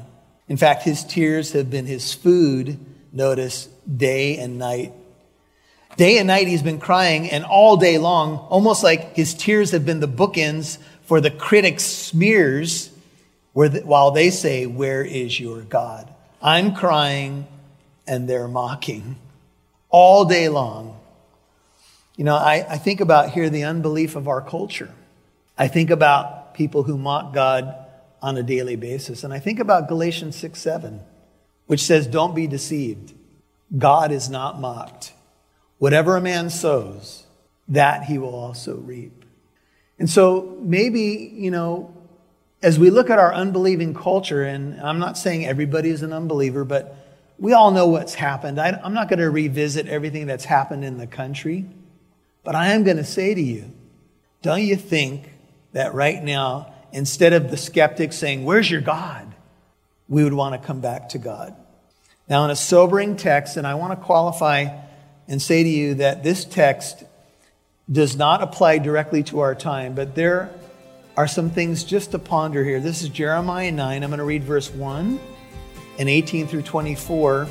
In 0.47 0.57
fact, 0.57 0.83
his 0.83 1.03
tears 1.03 1.51
have 1.53 1.69
been 1.69 1.85
his 1.85 2.13
food, 2.13 2.79
notice, 3.11 3.65
day 3.93 4.37
and 4.37 4.57
night. 4.57 4.93
Day 5.97 6.17
and 6.17 6.27
night 6.27 6.47
he's 6.47 6.63
been 6.63 6.79
crying, 6.79 7.29
and 7.29 7.45
all 7.45 7.77
day 7.77 7.97
long, 7.97 8.37
almost 8.37 8.83
like 8.83 9.15
his 9.15 9.33
tears 9.33 9.71
have 9.71 9.85
been 9.85 10.01
the 10.01 10.07
bookends 10.07 10.77
for 11.03 11.21
the 11.21 11.31
critics' 11.31 11.83
smears 11.83 12.91
while 13.53 14.11
they 14.11 14.29
say, 14.29 14.65
Where 14.65 15.03
is 15.03 15.39
your 15.39 15.61
God? 15.61 16.13
I'm 16.41 16.75
crying 16.75 17.47
and 18.07 18.29
they're 18.29 18.47
mocking 18.47 19.17
all 19.89 20.25
day 20.25 20.49
long. 20.49 20.99
You 22.15 22.23
know, 22.23 22.35
I, 22.35 22.65
I 22.69 22.77
think 22.77 23.01
about 23.01 23.31
here 23.31 23.49
the 23.49 23.63
unbelief 23.63 24.15
of 24.15 24.27
our 24.27 24.41
culture. 24.41 24.93
I 25.57 25.67
think 25.67 25.89
about 25.89 26.53
people 26.53 26.83
who 26.83 26.97
mock 26.97 27.33
God 27.33 27.75
on 28.21 28.37
a 28.37 28.43
daily 28.43 28.75
basis. 28.75 29.23
And 29.23 29.33
I 29.33 29.39
think 29.39 29.59
about 29.59 29.87
Galatians 29.87 30.35
6 30.35 30.59
7, 30.59 31.01
which 31.67 31.83
says, 31.83 32.07
Don't 32.07 32.35
be 32.35 32.47
deceived. 32.47 33.13
God 33.77 34.11
is 34.11 34.29
not 34.29 34.59
mocked. 34.59 35.13
Whatever 35.77 36.15
a 36.15 36.21
man 36.21 36.49
sows, 36.49 37.25
that 37.67 38.03
he 38.03 38.17
will 38.17 38.33
also 38.33 38.77
reap. 38.77 39.25
And 39.99 40.09
so 40.09 40.57
maybe, 40.61 41.31
you 41.33 41.51
know, 41.51 41.93
as 42.61 42.79
we 42.79 42.89
look 42.89 43.09
at 43.09 43.19
our 43.19 43.33
unbelieving 43.33 43.93
culture, 43.93 44.43
and 44.43 44.79
I'm 44.81 44.99
not 44.99 45.17
saying 45.17 45.45
everybody 45.45 45.89
is 45.89 46.01
an 46.01 46.13
unbeliever, 46.13 46.65
but 46.65 46.95
we 47.37 47.53
all 47.53 47.71
know 47.71 47.87
what's 47.87 48.13
happened. 48.13 48.59
I, 48.59 48.79
am 48.83 48.93
not 48.93 49.09
going 49.09 49.19
to 49.19 49.29
revisit 49.29 49.87
everything 49.87 50.27
that's 50.27 50.45
happened 50.45 50.83
in 50.83 50.97
the 50.97 51.07
country, 51.07 51.65
but 52.43 52.55
I 52.55 52.73
am 52.73 52.83
going 52.83 52.97
to 52.97 53.03
say 53.03 53.33
to 53.33 53.41
you, 53.41 53.71
don't 54.41 54.61
you 54.61 54.75
think 54.75 55.29
that 55.73 55.93
right 55.93 56.23
now, 56.23 56.73
instead 56.91 57.33
of 57.33 57.51
the 57.51 57.57
skeptics 57.57 58.15
saying, 58.15 58.45
Where's 58.45 58.69
your 58.69 58.81
God? 58.81 59.35
we 60.07 60.23
would 60.23 60.33
want 60.33 60.59
to 60.59 60.65
come 60.65 60.81
back 60.81 61.09
to 61.09 61.17
God. 61.17 61.55
Now, 62.27 62.45
in 62.45 62.51
a 62.51 62.55
sobering 62.55 63.17
text, 63.17 63.57
and 63.57 63.67
I 63.67 63.75
want 63.75 63.99
to 63.99 64.05
qualify 64.05 64.67
and 65.27 65.41
say 65.41 65.63
to 65.63 65.69
you 65.69 65.95
that 65.95 66.23
this 66.23 66.45
text 66.45 67.03
does 67.91 68.15
not 68.15 68.41
apply 68.41 68.79
directly 68.79 69.23
to 69.23 69.39
our 69.39 69.55
time, 69.55 69.93
but 69.95 70.15
there 70.15 70.51
are 71.17 71.27
some 71.27 71.49
things 71.49 71.83
just 71.83 72.11
to 72.11 72.19
ponder 72.19 72.63
here. 72.63 72.79
This 72.79 73.01
is 73.01 73.09
Jeremiah 73.09 73.71
9. 73.71 74.03
I'm 74.03 74.09
going 74.09 74.19
to 74.19 74.25
read 74.25 74.43
verse 74.43 74.71
1 74.71 75.19
and 75.97 76.09
18 76.09 76.47
through 76.47 76.63
24. 76.63 77.47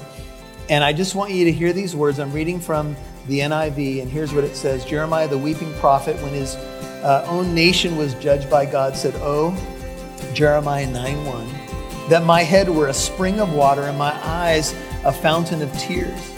And 0.69 0.83
I 0.83 0.93
just 0.93 1.15
want 1.15 1.31
you 1.33 1.45
to 1.45 1.53
hear 1.53 1.73
these 1.73 1.95
words. 1.95 2.19
I'm 2.19 2.33
reading 2.33 2.61
from 2.61 2.97
the 3.27 3.41
NIV, 3.41 4.03
and 4.03 4.11
here's 4.11 4.33
what 4.33 4.45
it 4.45 4.57
says 4.57 4.85
Jeremiah, 4.85 5.29
the 5.29 5.39
weeping 5.39 5.73
prophet, 5.75 6.17
when 6.23 6.33
his 6.33 6.57
uh, 6.57 7.25
own 7.29 7.55
nation 7.55 7.97
was 7.97 8.15
judged 8.15 8.51
by 8.51 8.67
God, 8.67 8.97
said, 8.97 9.15
Oh, 9.17 9.55
Jeremiah 10.33 10.91
9 10.91 11.25
1, 11.25 11.49
that 12.09 12.25
my 12.25 12.43
head 12.43 12.69
were 12.69 12.89
a 12.89 12.95
spring 12.95 13.41
of 13.41 13.53
water 13.53 13.83
and 13.83 13.99
my 13.99 14.13
eyes 14.27 14.75
a 15.05 15.13
fountain 15.13 15.61
of 15.63 15.73
tears. 15.79 16.31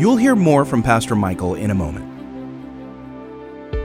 You'll 0.00 0.16
hear 0.16 0.34
more 0.34 0.64
from 0.64 0.82
Pastor 0.82 1.14
Michael 1.14 1.54
in 1.54 1.70
a 1.70 1.74
moment. 1.74 2.08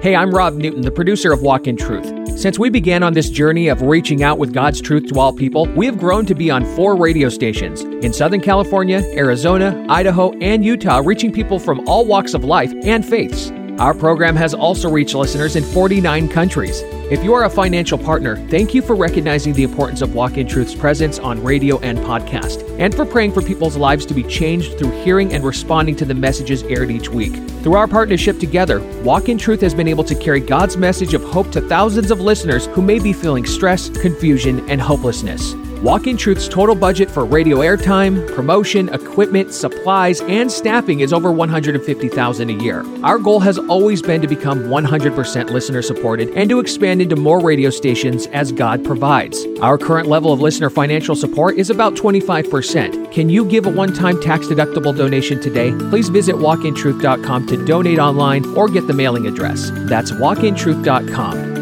Hey, 0.01 0.15
I'm 0.15 0.31
Rob 0.31 0.53
Newton, 0.55 0.81
the 0.81 0.91
producer 0.91 1.31
of 1.31 1.41
Walk 1.41 1.67
in 1.67 1.75
Truth. 1.75 2.16
Since 2.37 2.59
we 2.59 2.69
began 2.69 3.01
on 3.01 3.13
this 3.13 3.31
journey 3.31 3.67
of 3.67 3.81
reaching 3.81 4.21
out 4.21 4.37
with 4.37 4.53
God's 4.53 4.79
truth 4.79 5.07
to 5.07 5.19
all 5.19 5.33
people, 5.33 5.65
we 5.75 5.87
have 5.87 5.97
grown 5.97 6.23
to 6.27 6.35
be 6.35 6.51
on 6.51 6.65
four 6.75 6.95
radio 6.95 7.29
stations 7.29 7.81
in 7.81 8.13
Southern 8.13 8.41
California, 8.41 8.99
Arizona, 9.17 9.83
Idaho, 9.89 10.37
and 10.37 10.63
Utah, 10.63 11.01
reaching 11.03 11.31
people 11.31 11.57
from 11.57 11.87
all 11.87 12.05
walks 12.05 12.35
of 12.35 12.43
life 12.43 12.71
and 12.83 13.03
faiths. 13.03 13.49
Our 13.79 13.95
program 13.95 14.35
has 14.35 14.53
also 14.53 14.87
reached 14.87 15.15
listeners 15.15 15.55
in 15.55 15.63
49 15.63 16.29
countries. 16.29 16.83
If 17.09 17.23
you 17.23 17.33
are 17.33 17.45
a 17.45 17.49
financial 17.49 17.97
partner, 17.97 18.35
thank 18.49 18.73
you 18.73 18.81
for 18.81 18.93
recognizing 18.93 19.53
the 19.53 19.63
importance 19.63 20.01
of 20.01 20.13
Walk 20.13 20.35
in 20.35 20.45
Truth's 20.45 20.75
presence 20.75 21.19
on 21.19 21.41
radio 21.41 21.79
and 21.79 21.97
podcast, 21.99 22.69
and 22.79 22.93
for 22.93 23.05
praying 23.05 23.31
for 23.31 23.41
people's 23.41 23.77
lives 23.77 24.05
to 24.07 24.13
be 24.13 24.23
changed 24.23 24.77
through 24.77 24.91
hearing 25.05 25.31
and 25.31 25.41
responding 25.45 25.95
to 25.95 26.03
the 26.03 26.13
messages 26.13 26.63
aired 26.63 26.91
each 26.91 27.07
week. 27.07 27.33
Through 27.61 27.75
our 27.75 27.87
partnership 27.87 28.39
together, 28.39 28.81
Walk 29.03 29.29
in 29.29 29.37
Truth 29.37 29.61
has 29.61 29.73
been 29.73 29.87
able 29.87 30.03
to 30.03 30.15
carry 30.15 30.41
God's 30.41 30.75
message 30.75 31.13
of 31.13 31.23
hope 31.23 31.49
to 31.53 31.61
thousands 31.61 32.11
of 32.11 32.19
listeners 32.19 32.65
who 32.65 32.81
may 32.81 32.99
be 32.99 33.13
feeling 33.13 33.45
stress, 33.45 33.87
confusion, 33.87 34.69
and 34.69 34.81
hopelessness. 34.81 35.53
Walk 35.81 36.07
in 36.07 36.17
Truth's 36.17 36.47
total 36.47 36.73
budget 36.73 37.09
for 37.09 37.23
radio 37.23 37.57
airtime, 37.57 38.27
promotion, 38.33 38.89
equipment, 38.89 39.53
supplies, 39.53 40.21
and 40.21 40.51
staffing 40.51 41.01
is 41.01 41.13
over 41.13 41.31
150,000 41.31 42.49
a 42.49 42.53
year. 42.53 42.83
Our 43.03 43.19
goal 43.19 43.39
has 43.41 43.59
always 43.59 44.01
been 44.01 44.19
to 44.21 44.27
become 44.27 44.63
100% 44.63 45.49
listener 45.51 45.83
supported 45.83 46.29
and 46.31 46.49
to 46.49 46.59
expand 46.59 47.03
into 47.03 47.15
more 47.15 47.39
radio 47.39 47.69
stations 47.69 48.25
as 48.27 48.51
God 48.51 48.83
provides. 48.83 49.45
Our 49.61 49.77
current 49.77 50.07
level 50.07 50.33
of 50.33 50.41
listener 50.41 50.71
financial 50.71 51.15
support 51.15 51.57
is 51.57 51.69
about 51.69 51.93
25%. 51.93 53.11
Can 53.11 53.29
you 53.29 53.45
give 53.45 53.67
a 53.67 53.71
one-time 53.71 54.19
tax-deductible 54.19 54.97
donation 54.97 55.39
today? 55.39 55.71
Please 55.89 56.09
visit 56.09 56.35
walkintruth.com 56.35 57.45
to 57.47 57.65
donate 57.65 57.99
online 57.99 58.45
or 58.55 58.67
get 58.67 58.87
the 58.87 58.93
mailing 58.93 59.27
address. 59.27 59.69
That's 59.71 60.11
walkintruth.com. 60.11 61.56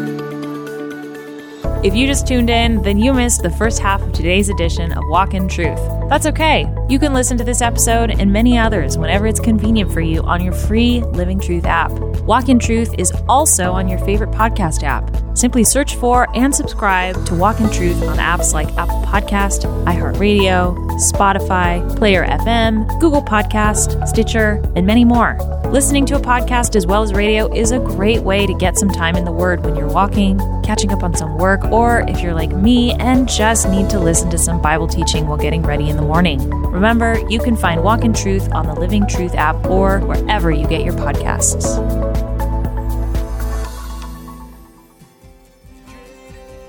If 1.84 1.94
you 1.94 2.06
just 2.06 2.26
tuned 2.26 2.50
in, 2.50 2.82
then 2.82 2.98
you 2.98 3.12
missed 3.12 3.42
the 3.42 3.50
first 3.50 3.80
half 3.80 4.00
of 4.00 4.12
today's 4.12 4.48
edition 4.48 4.92
of 4.92 5.04
Walk 5.08 5.34
in 5.34 5.46
Truth. 5.46 5.78
That's 6.08 6.26
okay. 6.26 6.66
You 6.88 6.98
can 6.98 7.12
listen 7.12 7.36
to 7.38 7.44
this 7.44 7.60
episode 7.60 8.10
and 8.10 8.32
many 8.32 8.58
others 8.58 8.96
whenever 8.96 9.26
it's 9.26 9.38
convenient 9.38 9.92
for 9.92 10.00
you 10.00 10.22
on 10.22 10.42
your 10.42 10.54
free 10.54 11.00
Living 11.02 11.38
Truth 11.38 11.64
app. 11.64 11.92
Walk 12.22 12.48
in 12.48 12.58
Truth 12.58 12.94
is 12.98 13.12
also 13.28 13.72
on 13.72 13.88
your 13.88 13.98
favorite 14.00 14.30
podcast 14.30 14.82
app. 14.82 15.14
Simply 15.36 15.64
search 15.64 15.96
for 15.96 16.26
and 16.34 16.54
subscribe 16.54 17.24
to 17.26 17.34
Walk 17.34 17.60
in 17.60 17.70
Truth 17.70 18.02
on 18.04 18.16
apps 18.16 18.52
like 18.52 18.68
Apple 18.76 19.02
Podcast, 19.02 19.64
iHeartRadio, 19.84 20.74
Spotify, 21.12 21.96
Player 21.96 22.24
FM, 22.26 22.88
Google 23.00 23.22
Podcast, 23.22 24.08
Stitcher, 24.08 24.62
and 24.74 24.86
many 24.86 25.04
more. 25.04 25.36
Listening 25.72 26.06
to 26.06 26.14
a 26.14 26.20
podcast 26.20 26.76
as 26.76 26.86
well 26.86 27.02
as 27.02 27.12
radio 27.12 27.52
is 27.52 27.72
a 27.72 27.78
great 27.78 28.22
way 28.22 28.46
to 28.46 28.54
get 28.54 28.78
some 28.78 28.88
time 28.88 29.16
in 29.16 29.24
the 29.24 29.32
Word 29.32 29.64
when 29.64 29.74
you're 29.74 29.92
walking, 29.92 30.38
catching 30.62 30.92
up 30.92 31.02
on 31.02 31.14
some 31.14 31.36
work, 31.38 31.64
or 31.66 32.04
if 32.08 32.20
you're 32.20 32.34
like 32.34 32.50
me 32.50 32.92
and 32.94 33.28
just 33.28 33.68
need 33.68 33.90
to 33.90 33.98
listen 33.98 34.30
to 34.30 34.38
some 34.38 34.62
Bible 34.62 34.86
teaching 34.86 35.26
while 35.26 35.36
getting 35.36 35.62
ready 35.62 35.90
in 35.90 35.96
the 35.96 36.02
morning. 36.02 36.48
Remember, 36.50 37.18
you 37.28 37.40
can 37.40 37.56
find 37.56 37.82
Walk 37.82 38.04
in 38.04 38.14
Truth 38.14 38.52
on 38.52 38.66
the 38.66 38.74
Living 38.74 39.06
Truth 39.08 39.34
app 39.34 39.66
or 39.66 39.98
wherever 40.00 40.50
you 40.50 40.68
get 40.68 40.82
your 40.82 40.94
podcasts. 40.94 41.76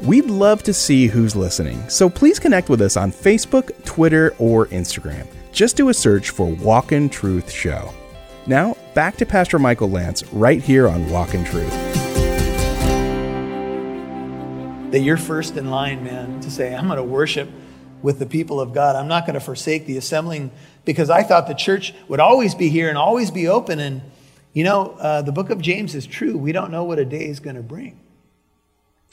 We'd 0.01 0.25
love 0.25 0.63
to 0.63 0.74
see 0.74 1.08
who's 1.08 1.36
listening, 1.36 1.88
so 1.88 2.10
please 2.10 2.39
connect 2.39 2.68
with 2.68 2.82
us 2.82 2.98
on 2.98 3.12
Facebook, 3.12 3.72
Twitter, 3.86 4.34
or 4.39 4.68
Instagram. 4.68 5.27
Just 5.51 5.77
do 5.77 5.89
a 5.89 5.94
search 5.94 6.32
for 6.32 6.48
Walk 6.48 6.92
in 6.92 7.10
Truth 7.10 7.51
Show. 7.51 7.94
Now, 8.46 8.76
back 8.98 9.16
to 9.16 9.27
Pastor 9.27 9.60
Michael 9.60 9.92
Lance 9.92 10.24
right 10.34 10.60
here 10.60 10.88
on 10.88 11.08
Walk 11.12 11.36
in 11.36 11.44
Truth. 11.44 11.70
That 14.89 15.01
you're 15.01 15.18
first 15.18 15.56
in 15.56 15.70
line, 15.70 16.04
man, 16.04 16.39
to 16.39 16.50
say, 16.50 16.75
I'm 16.75 16.88
going 16.88 16.98
to 16.98 17.04
worship 17.04 17.48
with 18.01 18.18
the 18.18 18.25
people 18.25 18.60
of 18.60 18.74
God. 18.74 18.96
I'm 18.96 19.08
not 19.08 19.27
going 19.27 19.36
to 19.36 19.39
forsake 19.39 19.86
the 19.86 19.98
assembling 19.98 20.50
because 20.84 21.12
I 21.12 21.22
thought 21.22 21.46
the 21.48 21.54
church 21.54 21.94
would 22.08 22.20
always 22.20 22.56
be 22.56 22.70
here 22.70 22.89
and 22.89 22.98
always 22.98 23.30
be 23.30 23.48
open. 23.48 23.80
And, 23.80 24.01
you 24.54 24.63
know, 24.63 24.98
uh, 25.00 25.22
the 25.22 25.32
book 25.32 25.51
of 25.51 25.62
James 25.62 25.94
is 25.94 26.08
true. 26.08 26.36
We 26.36 26.51
don't 26.51 26.72
know 26.72 26.84
what 26.84 26.98
a 26.98 27.06
day 27.06 27.27
is 27.27 27.39
going 27.39 27.56
to 27.56 27.62
bring. 27.62 28.00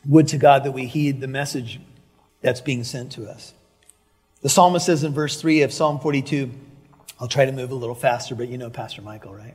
Would 0.06 0.28
to 0.28 0.38
God 0.38 0.64
that 0.64 0.72
we 0.72 0.86
heed 0.86 1.20
the 1.20 1.28
message 1.28 1.78
that's 2.40 2.62
being 2.62 2.84
sent 2.84 3.12
to 3.12 3.28
us. 3.28 3.52
The 4.40 4.48
psalmist 4.48 4.86
says 4.86 5.04
in 5.04 5.12
verse 5.12 5.38
3 5.38 5.60
of 5.60 5.74
Psalm 5.74 6.00
42, 6.00 6.50
I'll 7.20 7.28
try 7.28 7.44
to 7.44 7.52
move 7.52 7.70
a 7.70 7.74
little 7.74 7.94
faster, 7.94 8.34
but 8.34 8.48
you 8.48 8.56
know 8.56 8.70
Pastor 8.70 9.02
Michael, 9.02 9.34
right? 9.34 9.54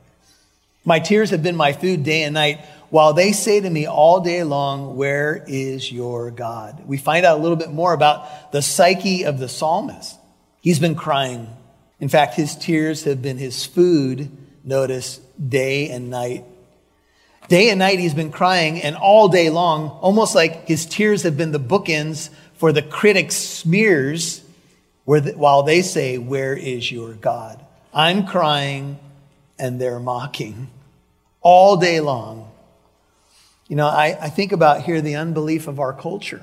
My 0.84 0.98
tears 0.98 1.30
have 1.30 1.42
been 1.42 1.56
my 1.56 1.72
food 1.72 2.04
day 2.04 2.22
and 2.22 2.34
night, 2.34 2.64
while 2.88 3.12
they 3.12 3.32
say 3.32 3.60
to 3.60 3.70
me 3.70 3.86
all 3.86 4.20
day 4.20 4.42
long, 4.42 4.96
Where 4.96 5.44
is 5.46 5.90
your 5.92 6.30
God? 6.30 6.82
We 6.86 6.96
find 6.96 7.26
out 7.26 7.38
a 7.38 7.42
little 7.42 7.56
bit 7.56 7.70
more 7.70 7.92
about 7.92 8.52
the 8.52 8.62
psyche 8.62 9.24
of 9.24 9.38
the 9.38 9.48
psalmist. 9.48 10.18
He's 10.60 10.78
been 10.78 10.94
crying. 10.94 11.48
In 12.00 12.08
fact, 12.08 12.34
his 12.34 12.56
tears 12.56 13.04
have 13.04 13.20
been 13.20 13.36
his 13.36 13.64
food, 13.64 14.30
notice, 14.64 15.18
day 15.36 15.90
and 15.90 16.10
night. 16.10 16.44
Day 17.48 17.70
and 17.70 17.78
night 17.78 17.98
he's 17.98 18.14
been 18.14 18.32
crying, 18.32 18.80
and 18.80 18.96
all 18.96 19.28
day 19.28 19.50
long, 19.50 19.88
almost 19.88 20.34
like 20.34 20.66
his 20.66 20.86
tears 20.86 21.24
have 21.24 21.36
been 21.36 21.52
the 21.52 21.60
bookends 21.60 22.30
for 22.54 22.72
the 22.72 22.82
critics' 22.82 23.36
smears, 23.36 24.42
while 25.04 25.62
they 25.62 25.82
say, 25.82 26.16
Where 26.16 26.54
is 26.54 26.90
your 26.90 27.12
God? 27.12 27.64
I'm 27.92 28.26
crying, 28.26 28.98
and 29.60 29.80
they're 29.80 30.00
mocking 30.00 30.70
all 31.40 31.76
day 31.76 32.00
long. 32.00 32.50
You 33.68 33.76
know, 33.76 33.86
I, 33.86 34.18
I 34.20 34.28
think 34.30 34.50
about 34.52 34.82
here 34.82 35.00
the 35.00 35.14
unbelief 35.14 35.68
of 35.68 35.78
our 35.78 35.92
culture. 35.92 36.42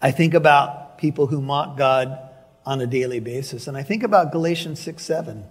I 0.00 0.10
think 0.10 0.34
about 0.34 0.98
people 0.98 1.26
who 1.26 1.40
mock 1.40 1.76
God 1.76 2.18
on 2.64 2.80
a 2.80 2.86
daily 2.86 3.18
basis. 3.18 3.66
And 3.66 3.76
I 3.76 3.82
think 3.82 4.02
about 4.02 4.30
Galatians 4.30 4.78
6 4.80 5.02
7, 5.02 5.44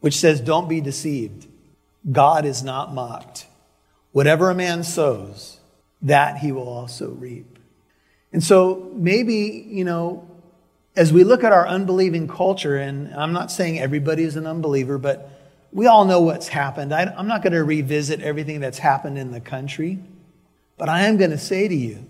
which 0.00 0.16
says, 0.16 0.40
Don't 0.40 0.68
be 0.68 0.80
deceived. 0.80 1.46
God 2.10 2.44
is 2.44 2.62
not 2.62 2.92
mocked. 2.92 3.46
Whatever 4.10 4.50
a 4.50 4.54
man 4.54 4.82
sows, 4.82 5.58
that 6.02 6.38
he 6.38 6.52
will 6.52 6.68
also 6.68 7.10
reap. 7.10 7.58
And 8.32 8.42
so 8.42 8.90
maybe, 8.94 9.66
you 9.68 9.84
know, 9.84 10.28
as 10.96 11.12
we 11.12 11.24
look 11.24 11.44
at 11.44 11.52
our 11.52 11.66
unbelieving 11.66 12.28
culture, 12.28 12.76
and 12.76 13.14
I'm 13.14 13.32
not 13.32 13.50
saying 13.50 13.78
everybody 13.78 14.24
is 14.24 14.36
an 14.36 14.46
unbeliever, 14.46 14.98
but 14.98 15.30
we 15.72 15.86
all 15.86 16.04
know 16.04 16.20
what's 16.20 16.48
happened. 16.48 16.94
I, 16.94 17.12
am 17.18 17.26
not 17.26 17.42
going 17.42 17.52
to 17.52 17.64
revisit 17.64 18.20
everything 18.20 18.60
that's 18.60 18.78
happened 18.78 19.18
in 19.18 19.32
the 19.32 19.40
country, 19.40 19.98
but 20.76 20.88
I 20.88 21.06
am 21.06 21.16
going 21.16 21.30
to 21.30 21.38
say 21.38 21.66
to 21.66 21.74
you, 21.74 22.06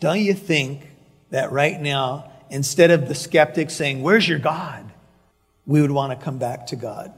don't 0.00 0.20
you 0.20 0.34
think 0.34 0.88
that 1.30 1.52
right 1.52 1.80
now, 1.80 2.32
instead 2.50 2.90
of 2.90 3.08
the 3.08 3.14
skeptics 3.14 3.74
saying, 3.74 4.02
Where's 4.02 4.28
your 4.28 4.38
God? 4.38 4.86
we 5.66 5.82
would 5.82 5.90
want 5.90 6.18
to 6.18 6.24
come 6.24 6.38
back 6.38 6.68
to 6.68 6.76
God. 6.76 7.12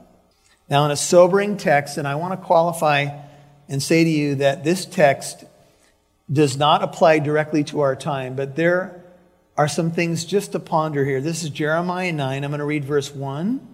Now, 0.69 0.85
in 0.85 0.91
a 0.91 0.97
sobering 0.97 1.57
text, 1.57 1.97
and 1.97 2.07
I 2.07 2.15
want 2.15 2.39
to 2.39 2.45
qualify 2.45 3.07
and 3.67 3.81
say 3.81 4.03
to 4.03 4.09
you 4.09 4.35
that 4.35 4.63
this 4.63 4.85
text 4.85 5.43
does 6.31 6.57
not 6.57 6.83
apply 6.83 7.19
directly 7.19 7.63
to 7.65 7.81
our 7.81 7.95
time, 7.95 8.35
but 8.35 8.55
there 8.55 9.03
are 9.55 9.67
some 9.67 9.91
things 9.91 10.25
just 10.25 10.51
to 10.51 10.59
ponder 10.59 11.05
here. 11.05 11.21
This 11.21 11.43
is 11.43 11.49
Jeremiah 11.49 12.11
9. 12.11 12.43
I'm 12.43 12.51
going 12.51 12.59
to 12.59 12.65
read 12.65 12.85
verse 12.85 13.13
1 13.13 13.67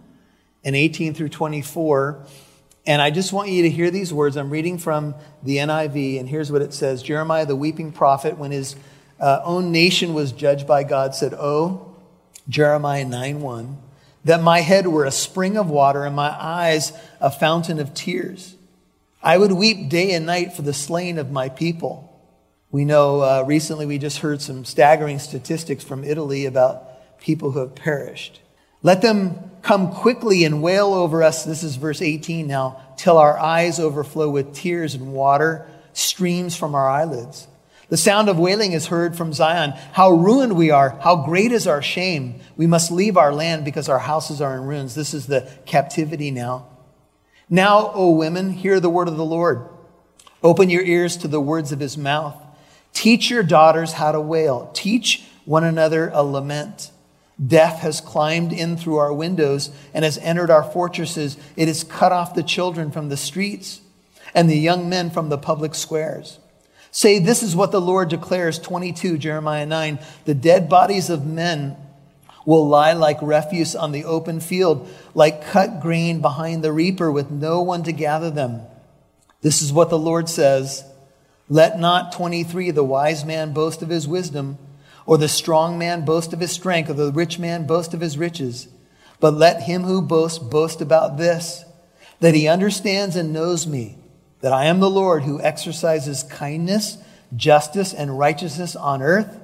and 0.66 0.76
18 0.76 1.14
through 1.14 1.30
24. 1.30 2.26
And 2.88 3.02
I 3.02 3.12
just 3.12 3.32
want 3.32 3.50
you 3.50 3.64
to 3.64 3.70
hear 3.70 3.90
these 3.90 4.14
words. 4.14 4.36
I'm 4.36 4.50
reading 4.50 4.78
from 4.78 5.16
the 5.42 5.58
NIV, 5.58 6.20
and 6.20 6.28
here's 6.28 6.52
what 6.52 6.62
it 6.62 6.74
says 6.74 7.02
Jeremiah, 7.02 7.46
the 7.46 7.56
weeping 7.56 7.92
prophet, 7.92 8.38
when 8.38 8.52
his 8.52 8.76
uh, 9.20 9.42
own 9.44 9.72
nation 9.72 10.14
was 10.14 10.32
judged 10.32 10.68
by 10.68 10.84
God, 10.84 11.16
said, 11.16 11.34
Oh, 11.34 11.96
Jeremiah 12.50 13.06
9 13.06 13.42
1, 13.42 13.78
that 14.26 14.42
my 14.42 14.60
head 14.62 14.88
were 14.88 15.06
a 15.06 15.12
spring 15.12 15.58
of 15.58 15.70
water 15.70 16.04
and 16.04 16.16
my 16.16 16.30
eyes 16.30 16.92
a 17.22 17.32
fountain 17.32 17.80
of 17.80 17.94
tears. 17.94 18.56
I 19.24 19.38
would 19.38 19.52
weep 19.52 19.90
day 19.90 20.12
and 20.12 20.26
night 20.26 20.54
for 20.54 20.62
the 20.62 20.74
slain 20.74 21.18
of 21.18 21.32
my 21.32 21.50
people. 21.50 22.12
We 22.70 22.86
know 22.86 23.22
uh, 23.22 23.44
recently 23.48 23.88
we 23.88 23.98
just 23.98 24.20
heard 24.20 24.42
some 24.42 24.66
staggering 24.66 25.18
statistics 25.18 25.84
from 25.84 26.04
Italy 26.04 26.46
about 26.46 27.20
people 27.20 27.52
who 27.52 27.60
have 27.60 27.74
perished. 27.74 28.42
Let 28.84 29.02
them 29.02 29.52
come 29.66 29.92
quickly 29.92 30.46
and 30.46 30.62
wail 30.62 30.94
over 30.94 31.24
us. 31.24 31.44
This 31.44 31.64
is 31.64 31.76
verse 31.76 32.00
18 32.00 32.46
now, 32.46 32.80
till 32.98 33.18
our 33.18 33.38
eyes 33.38 33.80
overflow 33.80 34.30
with 34.30 34.54
tears 34.54 34.94
and 34.94 35.12
water 35.12 35.68
streams 35.92 36.56
from 36.56 36.76
our 36.76 36.88
eyelids. 36.88 37.48
The 37.90 37.98
sound 37.98 38.30
of 38.30 38.38
wailing 38.38 38.74
is 38.74 38.88
heard 38.88 39.16
from 39.16 39.34
Zion. 39.34 39.72
How 39.94 40.12
ruined 40.12 40.56
we 40.56 40.70
are. 40.70 40.92
How 41.02 41.26
great 41.26 41.52
is 41.52 41.66
our 41.66 41.82
shame. 41.82 42.42
We 42.56 42.68
must 42.68 42.92
leave 42.92 43.18
our 43.18 43.34
land 43.34 43.66
because 43.66 43.90
our 43.90 44.00
houses 44.00 44.40
are 44.40 44.56
in 44.56 44.64
ruins. 44.66 44.94
This 44.94 45.16
is 45.16 45.26
the 45.26 45.50
captivity 45.66 46.30
now. 46.30 46.68
Now, 47.50 47.92
O 47.94 48.12
women, 48.12 48.52
hear 48.52 48.80
the 48.80 48.90
word 48.90 49.08
of 49.08 49.18
the 49.18 49.26
Lord. 49.26 49.68
Open 50.44 50.70
your 50.70 50.84
ears 50.84 51.18
to 51.18 51.28
the 51.28 51.42
words 51.42 51.72
of 51.72 51.80
his 51.80 51.98
mouth. 51.98 52.36
Teach 52.94 53.32
your 53.32 53.44
daughters 53.44 53.94
how 53.94 54.12
to 54.12 54.22
wail. 54.22 54.70
Teach 54.76 55.24
one 55.44 55.64
another 55.64 56.10
a 56.14 56.24
lament. 56.24 56.92
Death 57.44 57.80
has 57.80 58.00
climbed 58.00 58.54
in 58.54 58.78
through 58.78 58.98
our 58.98 59.14
windows 59.14 59.70
and 59.94 60.06
has 60.06 60.18
entered 60.20 60.50
our 60.50 60.64
fortresses. 60.64 61.38
It 61.58 61.68
has 61.68 61.84
cut 61.84 62.12
off 62.12 62.34
the 62.34 62.44
children 62.44 62.92
from 62.92 63.10
the 63.10 63.18
streets 63.18 63.82
and 64.34 64.50
the 64.50 64.58
young 64.58 64.88
men 64.90 65.10
from 65.10 65.30
the 65.30 65.38
public 65.38 65.76
squares. 65.76 66.40
Say, 66.92 67.20
this 67.20 67.44
is 67.44 67.56
what 67.56 67.72
the 67.72 67.82
Lord 67.82 68.08
declares 68.08 68.58
22, 68.58 69.18
Jeremiah 69.18 69.66
9. 69.66 70.00
The 70.24 70.34
dead 70.34 70.70
bodies 70.70 71.10
of 71.10 71.26
men 71.26 71.76
will 72.46 72.68
lie 72.68 72.94
like 72.94 73.22
refuse 73.22 73.76
on 73.76 73.92
the 73.92 74.06
open 74.06 74.40
field, 74.40 74.88
like 75.14 75.46
cut 75.46 75.82
grain 75.82 76.22
behind 76.22 76.64
the 76.64 76.72
reaper 76.72 77.12
with 77.12 77.30
no 77.30 77.62
one 77.62 77.84
to 77.84 77.92
gather 77.92 78.32
them. 78.32 78.62
This 79.42 79.62
is 79.62 79.74
what 79.74 79.90
the 79.90 80.00
Lord 80.00 80.30
says. 80.30 80.86
Let 81.50 81.80
not 81.80 82.14
23, 82.14 82.72
the 82.72 82.84
wise 82.84 83.26
man, 83.26 83.54
boast 83.54 83.82
of 83.82 83.90
his 83.90 84.08
wisdom, 84.08 84.58
or 85.06 85.18
the 85.18 85.28
strong 85.28 85.78
man 85.78 86.04
boast 86.06 86.34
of 86.34 86.40
his 86.40 86.52
strength, 86.52 86.90
or 86.90 86.94
the 86.94 87.12
rich 87.12 87.38
man 87.40 87.68
boast 87.68 87.94
of 87.94 88.02
his 88.02 88.18
riches. 88.18 88.68
But 89.20 89.34
let 89.34 89.64
him 89.64 89.84
who 89.84 90.02
boasts 90.02 90.40
boast 90.40 90.82
about 90.82 91.18
this, 91.18 91.64
that 92.20 92.36
he 92.36 92.48
understands 92.48 93.16
and 93.16 93.34
knows 93.34 93.68
me 93.68 93.98
that 94.42 94.54
I 94.54 94.66
am 94.66 94.80
the 94.80 94.90
Lord 94.90 95.24
who 95.24 95.42
exercises 95.42 96.24
kindness, 96.24 96.98
justice, 97.36 97.94
and 97.94 98.20
righteousness 98.20 98.76
on 98.76 99.02
earth. 99.02 99.40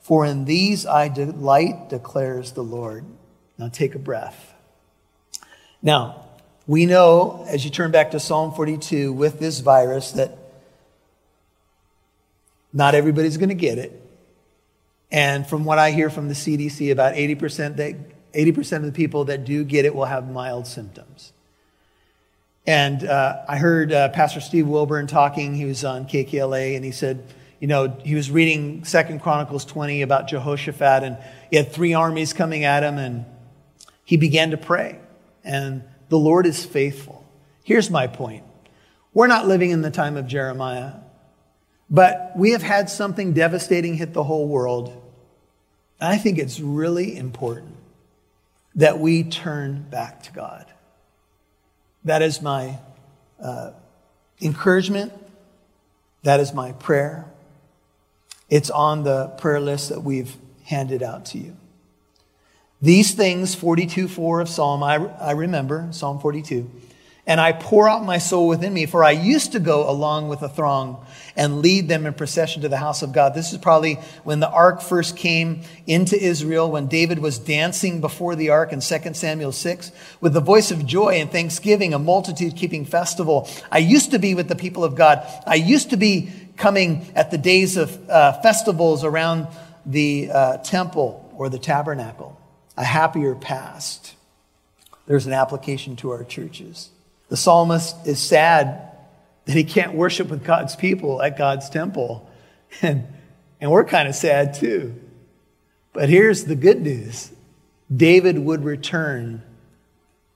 For 0.00 0.24
in 0.24 0.44
these 0.44 0.86
I 0.86 1.08
delight, 1.08 1.88
declares 1.88 2.52
the 2.52 2.64
Lord. 2.64 3.04
Now 3.58 3.68
take 3.68 3.94
a 3.94 3.98
breath. 3.98 4.54
Now, 5.82 6.24
we 6.66 6.86
know, 6.86 7.44
as 7.48 7.64
you 7.64 7.70
turn 7.70 7.90
back 7.90 8.10
to 8.12 8.20
Psalm 8.20 8.52
42, 8.52 9.12
with 9.12 9.38
this 9.38 9.60
virus, 9.60 10.12
that 10.12 10.36
not 12.72 12.94
everybody's 12.94 13.36
going 13.36 13.48
to 13.48 13.54
get 13.54 13.78
it. 13.78 14.09
And 15.12 15.46
from 15.46 15.64
what 15.64 15.78
I 15.78 15.90
hear 15.90 16.10
from 16.10 16.28
the 16.28 16.34
CDC, 16.34 16.92
about 16.92 17.14
80%, 17.14 17.76
that, 17.76 18.32
80% 18.32 18.76
of 18.76 18.82
the 18.84 18.92
people 18.92 19.24
that 19.24 19.44
do 19.44 19.64
get 19.64 19.84
it 19.84 19.94
will 19.94 20.04
have 20.04 20.30
mild 20.30 20.66
symptoms. 20.66 21.32
And 22.66 23.04
uh, 23.04 23.42
I 23.48 23.56
heard 23.56 23.92
uh, 23.92 24.10
Pastor 24.10 24.40
Steve 24.40 24.66
Wilburn 24.68 25.06
talking. 25.06 25.54
He 25.54 25.64
was 25.64 25.84
on 25.84 26.06
KKLA, 26.06 26.76
and 26.76 26.84
he 26.84 26.92
said, 26.92 27.24
you 27.58 27.66
know, 27.66 27.88
he 28.04 28.14
was 28.14 28.30
reading 28.30 28.84
Second 28.84 29.20
Chronicles 29.20 29.64
20 29.64 30.02
about 30.02 30.28
Jehoshaphat, 30.28 31.02
and 31.02 31.18
he 31.50 31.56
had 31.56 31.72
three 31.72 31.94
armies 31.94 32.32
coming 32.32 32.64
at 32.64 32.82
him, 32.82 32.96
and 32.98 33.24
he 34.04 34.16
began 34.16 34.52
to 34.52 34.56
pray. 34.56 34.98
And 35.44 35.82
the 36.08 36.18
Lord 36.18 36.46
is 36.46 36.64
faithful. 36.64 37.24
Here's 37.64 37.90
my 37.90 38.06
point. 38.06 38.44
We're 39.12 39.26
not 39.26 39.46
living 39.46 39.70
in 39.70 39.82
the 39.82 39.90
time 39.90 40.16
of 40.16 40.26
Jeremiah, 40.26 40.94
but 41.90 42.32
we 42.36 42.52
have 42.52 42.62
had 42.62 42.88
something 42.88 43.32
devastating 43.32 43.94
hit 43.94 44.12
the 44.12 44.22
whole 44.22 44.46
world. 44.46 44.99
I 46.00 46.16
think 46.16 46.38
it's 46.38 46.60
really 46.60 47.16
important 47.16 47.76
that 48.74 48.98
we 48.98 49.24
turn 49.24 49.82
back 49.90 50.22
to 50.24 50.32
God. 50.32 50.66
That 52.04 52.22
is 52.22 52.40
my 52.40 52.78
uh, 53.42 53.72
encouragement. 54.40 55.12
That 56.22 56.40
is 56.40 56.52
my 56.54 56.72
prayer. 56.72 57.26
It's 58.48 58.70
on 58.70 59.04
the 59.04 59.28
prayer 59.28 59.60
list 59.60 59.90
that 59.90 60.02
we've 60.02 60.34
handed 60.64 61.02
out 61.02 61.26
to 61.26 61.38
you. 61.38 61.56
These 62.82 63.12
things, 63.12 63.54
42 63.54 64.08
4 64.08 64.40
of 64.40 64.48
Psalm, 64.48 64.82
I, 64.82 64.94
I 64.96 65.32
remember, 65.32 65.88
Psalm 65.90 66.18
42 66.18 66.70
and 67.26 67.40
I 67.40 67.52
pour 67.52 67.88
out 67.88 68.04
my 68.04 68.18
soul 68.18 68.48
within 68.48 68.72
me. 68.72 68.86
For 68.86 69.04
I 69.04 69.10
used 69.10 69.52
to 69.52 69.60
go 69.60 69.88
along 69.88 70.28
with 70.28 70.42
a 70.42 70.48
throng 70.48 71.04
and 71.36 71.60
lead 71.60 71.88
them 71.88 72.06
in 72.06 72.14
procession 72.14 72.62
to 72.62 72.68
the 72.68 72.76
house 72.76 73.02
of 73.02 73.12
God. 73.12 73.34
This 73.34 73.52
is 73.52 73.58
probably 73.58 73.94
when 74.24 74.40
the 74.40 74.50
ark 74.50 74.80
first 74.80 75.16
came 75.16 75.62
into 75.86 76.20
Israel, 76.20 76.70
when 76.70 76.86
David 76.86 77.18
was 77.18 77.38
dancing 77.38 78.00
before 78.00 78.36
the 78.36 78.50
ark 78.50 78.72
in 78.72 78.80
2 78.80 79.14
Samuel 79.14 79.52
6, 79.52 79.92
with 80.20 80.32
the 80.32 80.40
voice 80.40 80.70
of 80.70 80.86
joy 80.86 81.14
and 81.14 81.30
thanksgiving, 81.30 81.94
a 81.94 81.98
multitude 81.98 82.56
keeping 82.56 82.84
festival. 82.84 83.48
I 83.70 83.78
used 83.78 84.10
to 84.10 84.18
be 84.18 84.34
with 84.34 84.48
the 84.48 84.56
people 84.56 84.84
of 84.84 84.94
God. 84.94 85.26
I 85.46 85.56
used 85.56 85.90
to 85.90 85.96
be 85.96 86.32
coming 86.56 87.10
at 87.14 87.30
the 87.30 87.38
days 87.38 87.76
of 87.76 88.10
uh, 88.10 88.40
festivals 88.42 89.04
around 89.04 89.46
the 89.86 90.30
uh, 90.30 90.56
temple 90.58 91.32
or 91.36 91.48
the 91.48 91.58
tabernacle. 91.58 92.38
A 92.76 92.84
happier 92.84 93.34
past. 93.34 94.14
There's 95.06 95.26
an 95.26 95.32
application 95.32 95.96
to 95.96 96.10
our 96.10 96.24
churches. 96.24 96.90
The 97.30 97.36
psalmist 97.36 97.96
is 98.06 98.18
sad 98.18 98.90
that 99.46 99.56
he 99.56 99.64
can't 99.64 99.94
worship 99.94 100.28
with 100.28 100.44
God's 100.44 100.76
people 100.76 101.22
at 101.22 101.38
God's 101.38 101.70
temple. 101.70 102.28
And, 102.82 103.04
and 103.60 103.68
we're 103.68 103.84
kind 103.84 104.06
of 104.06 104.14
sad 104.14 104.54
too. 104.54 104.94
But 105.92 106.08
here's 106.08 106.44
the 106.44 106.54
good 106.54 106.80
news 106.80 107.32
David 107.94 108.38
would 108.38 108.64
return 108.64 109.42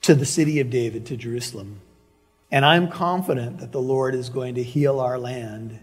to 0.02 0.16
the 0.16 0.26
city 0.26 0.58
of 0.58 0.68
David, 0.68 1.06
to 1.06 1.16
Jerusalem. 1.16 1.80
And 2.50 2.64
I'm 2.64 2.88
confident 2.88 3.58
that 3.58 3.70
the 3.70 3.80
Lord 3.80 4.16
is 4.16 4.30
going 4.30 4.56
to 4.56 4.64
heal 4.64 4.98
our 4.98 5.16
land 5.16 5.78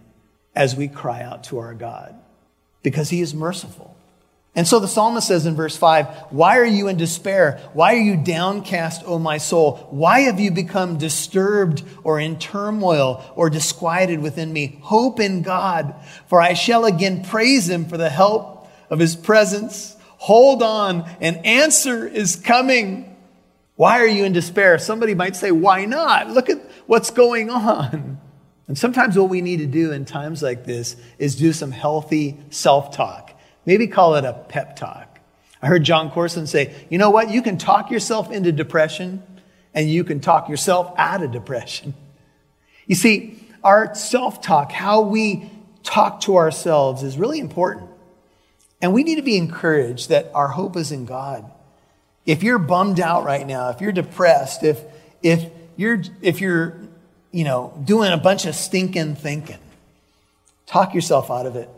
as 0.54 0.76
we 0.76 0.89
cry 0.89 1.21
out 1.21 1.45
to 1.45 1.60
our 1.60 1.74
God 1.74 2.15
because 2.84 3.10
he 3.10 3.21
is 3.21 3.34
merciful. 3.34 3.95
And 4.53 4.67
so 4.67 4.79
the 4.81 4.87
psalmist 4.87 5.27
says 5.27 5.45
in 5.45 5.55
verse 5.55 5.77
5, 5.77 6.07
Why 6.31 6.57
are 6.57 6.65
you 6.65 6.89
in 6.89 6.97
despair? 6.97 7.61
Why 7.71 7.93
are 7.93 8.01
you 8.01 8.17
downcast, 8.17 9.03
O 9.05 9.17
my 9.17 9.37
soul? 9.37 9.87
Why 9.91 10.21
have 10.21 10.41
you 10.41 10.51
become 10.51 10.97
disturbed 10.97 11.83
or 12.03 12.19
in 12.19 12.37
turmoil 12.37 13.23
or 13.35 13.49
disquieted 13.49 14.19
within 14.19 14.51
me? 14.51 14.79
Hope 14.81 15.21
in 15.21 15.41
God, 15.41 15.95
for 16.27 16.41
I 16.41 16.53
shall 16.53 16.83
again 16.83 17.23
praise 17.23 17.69
him 17.69 17.85
for 17.85 17.95
the 17.95 18.09
help 18.09 18.69
of 18.89 18.99
his 18.99 19.15
presence. 19.15 19.95
Hold 20.17 20.61
on, 20.61 21.09
an 21.21 21.37
answer 21.37 22.05
is 22.05 22.35
coming. 22.35 23.15
Why 23.75 23.99
are 23.99 24.07
you 24.07 24.25
in 24.25 24.33
despair? 24.33 24.77
Somebody 24.79 25.15
might 25.15 25.37
say, 25.37 25.51
Why 25.51 25.85
not? 25.85 26.29
Look 26.29 26.49
at 26.49 26.59
what's 26.87 27.09
going 27.09 27.49
on. 27.49 28.19
And 28.67 28.77
sometimes 28.77 29.17
what 29.17 29.29
we 29.29 29.41
need 29.41 29.57
to 29.57 29.65
do 29.65 29.91
in 29.91 30.05
times 30.05 30.41
like 30.41 30.65
this 30.65 30.95
is 31.17 31.35
do 31.35 31.51
some 31.51 31.71
healthy 31.71 32.37
self 32.51 32.95
talk. 32.95 33.30
Maybe 33.65 33.88
call 33.88 34.15
it 34.15 34.26
a 34.26 34.34
pep 34.34 34.76
talk. 34.76 35.19
I 35.62 35.67
heard 35.67 35.84
Jon 35.84 36.10
Courson 36.10 36.47
say, 36.47 36.74
you 36.89 36.97
know 36.97 37.12
what? 37.12 37.30
You 37.30 37.41
can 37.41 37.58
talk 37.58 37.91
yourself 37.91 38.32
into 38.32 38.52
depression 38.52 39.21
and 39.74 39.89
you 39.89 40.04
can 40.04 40.19
talk 40.19 40.50
yourself 40.50 40.93
out 40.97 41.21
of 41.21 41.32
depression. 41.32 41.93
You 42.88 42.95
see, 42.95 43.39
our 43.63 43.93
self 43.93 44.41
talk, 44.41 44.71
how 44.71 45.02
we 45.02 45.50
talk 45.84 46.21
to 46.21 46.38
ourselves, 46.38 47.04
is 47.04 47.17
really 47.17 47.39
important. 47.39 47.89
And 48.82 48.93
we 48.93 49.04
need 49.04 49.15
to 49.15 49.21
be 49.21 49.38
encouraged 49.38 50.10
that 50.10 50.32
our 50.34 50.47
hope 50.47 50.76
is 50.76 50.91
in 50.91 51.06
God. 51.06 51.50
If 52.26 52.41
you're 52.41 52.58
bummed 52.58 53.00
out 53.00 53.24
right 53.24 53.45
now, 53.45 53.69
if 53.69 53.82
you're 53.82 53.91
depressed, 53.91 54.63
if, 54.63 54.82
if 55.21 55.52
you're, 55.76 56.02
if 56.21 56.41
you're, 56.41 56.76
you 57.32 57.43
know, 57.43 57.80
doing 57.86 58.12
a 58.12 58.17
bunch 58.17 58.45
of 58.45 58.56
stinking 58.56 59.15
thinking, 59.15 59.60
talk 60.65 60.95
yourself 60.95 61.30
out 61.30 61.45
of 61.45 61.56
it 61.56 61.69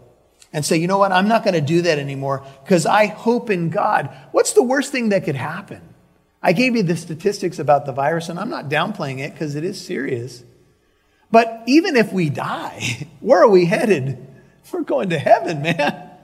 and 0.53 0.63
say, 0.63 0.77
you 0.77 0.87
know 0.87 0.99
what, 0.99 1.11
I'm 1.11 1.27
not 1.27 1.43
going 1.43 1.55
to 1.55 1.61
do 1.61 1.81
that 1.81 1.97
anymore 1.97 2.45
because 2.63 2.85
I 2.85 3.07
hope 3.07 3.49
in 3.49 3.71
God. 3.71 4.15
What's 4.31 4.53
the 4.53 4.63
worst 4.63 4.91
thing 4.91 5.09
that 5.09 5.25
could 5.25 5.35
happen? 5.35 5.81
I 6.41 6.53
gave 6.53 6.75
you 6.75 6.83
the 6.83 6.95
statistics 6.95 7.57
about 7.57 7.85
the 7.85 7.91
virus, 7.91 8.29
and 8.29 8.39
I'm 8.39 8.49
not 8.49 8.69
downplaying 8.69 9.19
it 9.19 9.33
because 9.33 9.55
it 9.55 9.63
is 9.63 9.83
serious. 9.83 10.43
But 11.31 11.63
even 11.65 11.95
if 11.95 12.13
we 12.13 12.29
die, 12.29 13.07
where 13.19 13.41
are 13.41 13.49
we 13.49 13.65
headed? 13.65 14.27
We're 14.71 14.81
going 14.81 15.09
to 15.09 15.19
heaven, 15.19 15.61
man. 15.61 16.09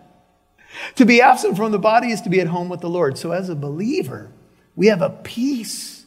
To 0.95 1.05
be 1.05 1.19
absent 1.19 1.57
from 1.57 1.71
the 1.71 1.79
body 1.79 2.11
is 2.11 2.21
to 2.21 2.29
be 2.29 2.39
at 2.39 2.47
home 2.47 2.69
with 2.69 2.79
the 2.79 2.89
Lord. 2.89 3.17
So, 3.17 3.31
as 3.31 3.49
a 3.49 3.55
believer, 3.55 4.31
we 4.75 4.85
have 4.87 5.01
a 5.01 5.09
peace, 5.09 6.05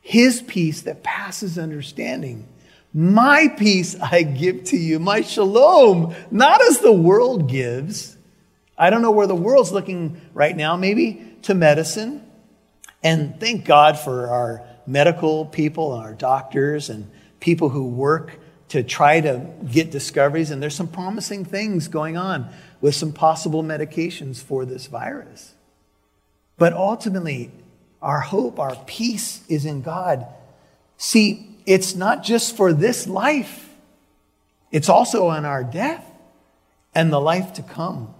His 0.00 0.40
peace 0.40 0.82
that 0.82 1.02
passes 1.02 1.58
understanding. 1.58 2.46
My 2.98 3.46
peace 3.46 3.94
I 4.02 4.24
give 4.24 4.64
to 4.64 4.76
you, 4.76 4.98
my 4.98 5.20
shalom, 5.20 6.16
not 6.32 6.60
as 6.62 6.80
the 6.80 6.92
world 6.92 7.48
gives. 7.48 8.16
I 8.76 8.90
don't 8.90 9.02
know 9.02 9.12
where 9.12 9.28
the 9.28 9.36
world's 9.36 9.70
looking 9.70 10.20
right 10.34 10.56
now, 10.56 10.76
maybe 10.76 11.36
to 11.42 11.54
medicine. 11.54 12.28
And 13.04 13.38
thank 13.38 13.64
God 13.64 14.00
for 14.00 14.26
our 14.26 14.64
medical 14.84 15.46
people 15.46 15.94
and 15.94 16.02
our 16.02 16.12
doctors 16.12 16.90
and 16.90 17.08
people 17.38 17.68
who 17.68 17.86
work 17.86 18.36
to 18.70 18.82
try 18.82 19.20
to 19.20 19.46
get 19.70 19.92
discoveries. 19.92 20.50
And 20.50 20.60
there's 20.60 20.74
some 20.74 20.88
promising 20.88 21.44
things 21.44 21.86
going 21.86 22.16
on 22.16 22.50
with 22.80 22.96
some 22.96 23.12
possible 23.12 23.62
medications 23.62 24.42
for 24.42 24.64
this 24.64 24.88
virus. 24.88 25.54
But 26.56 26.72
ultimately, 26.72 27.52
our 28.02 28.20
hope, 28.20 28.58
our 28.58 28.74
peace 28.86 29.44
is 29.48 29.64
in 29.64 29.82
God. 29.82 30.26
See, 30.96 31.57
it's 31.68 31.94
not 31.94 32.24
just 32.24 32.56
for 32.56 32.72
this 32.72 33.06
life, 33.06 33.68
it's 34.72 34.88
also 34.88 35.26
on 35.26 35.44
our 35.44 35.62
death 35.62 36.04
and 36.94 37.12
the 37.12 37.20
life 37.20 37.52
to 37.54 37.62
come. 37.62 38.14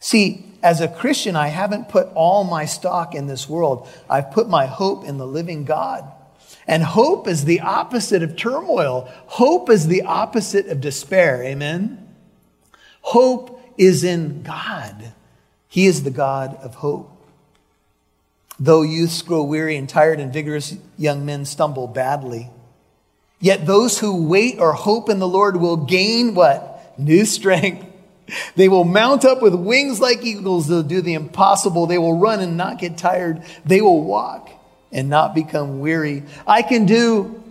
See, 0.00 0.46
as 0.62 0.80
a 0.80 0.88
Christian, 0.88 1.36
I 1.36 1.48
haven't 1.48 1.90
put 1.90 2.08
all 2.14 2.44
my 2.44 2.64
stock 2.64 3.14
in 3.14 3.26
this 3.26 3.46
world. 3.46 3.88
I've 4.08 4.30
put 4.30 4.48
my 4.48 4.64
hope 4.64 5.04
in 5.04 5.18
the 5.18 5.26
living 5.26 5.64
God. 5.64 6.10
And 6.66 6.82
hope 6.82 7.28
is 7.28 7.44
the 7.44 7.60
opposite 7.60 8.22
of 8.22 8.36
turmoil. 8.36 9.06
Hope 9.26 9.68
is 9.68 9.86
the 9.86 10.02
opposite 10.02 10.66
of 10.68 10.80
despair. 10.80 11.42
Amen? 11.42 12.08
Hope 13.02 13.60
is 13.76 14.02
in 14.02 14.42
God. 14.42 15.12
He 15.68 15.86
is 15.86 16.04
the 16.04 16.10
God 16.10 16.56
of 16.62 16.76
hope. 16.76 17.10
Though 18.58 18.82
youths 18.82 19.20
grow 19.20 19.42
weary 19.42 19.76
and 19.76 19.88
tired 19.88 20.20
and 20.20 20.32
vigorous 20.32 20.74
young 20.96 21.26
men 21.26 21.44
stumble 21.44 21.86
badly. 21.86 22.48
Yet 23.42 23.66
those 23.66 23.98
who 23.98 24.28
wait 24.28 24.60
or 24.60 24.72
hope 24.72 25.10
in 25.10 25.18
the 25.18 25.26
Lord 25.26 25.56
will 25.56 25.76
gain 25.76 26.34
what? 26.34 26.94
New 26.96 27.26
strength. 27.26 27.88
They 28.54 28.68
will 28.68 28.84
mount 28.84 29.26
up 29.26 29.42
with 29.42 29.54
wings 29.54 30.00
like 30.00 30.24
eagles. 30.24 30.66
They'll 30.66 30.82
do 30.82 31.02
the 31.02 31.12
impossible. 31.12 31.86
They 31.86 31.98
will 31.98 32.16
run 32.16 32.40
and 32.40 32.56
not 32.56 32.78
get 32.78 32.96
tired. 32.96 33.42
They 33.66 33.82
will 33.82 34.02
walk 34.02 34.48
and 34.90 35.10
not 35.10 35.34
become 35.34 35.80
weary. 35.80 36.22
I 36.46 36.62
can 36.62 36.86
do 36.86 37.42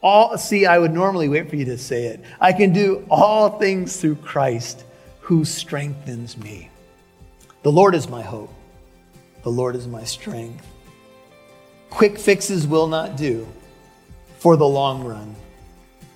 all, 0.00 0.38
see, 0.38 0.64
I 0.64 0.78
would 0.78 0.92
normally 0.92 1.28
wait 1.28 1.50
for 1.50 1.56
you 1.56 1.66
to 1.66 1.76
say 1.76 2.06
it. 2.06 2.20
I 2.40 2.54
can 2.54 2.72
do 2.72 3.04
all 3.10 3.58
things 3.58 4.00
through 4.00 4.14
Christ 4.16 4.84
who 5.20 5.44
strengthens 5.44 6.38
me. 6.38 6.70
The 7.62 7.72
Lord 7.72 7.94
is 7.94 8.08
my 8.08 8.22
hope. 8.22 8.54
The 9.42 9.50
Lord 9.50 9.76
is 9.76 9.86
my 9.86 10.04
strength. 10.04 10.66
Quick 11.90 12.16
fixes 12.16 12.66
will 12.66 12.86
not 12.86 13.16
do 13.16 13.46
for 14.46 14.56
the 14.56 14.68
long 14.68 15.02
run. 15.02 15.34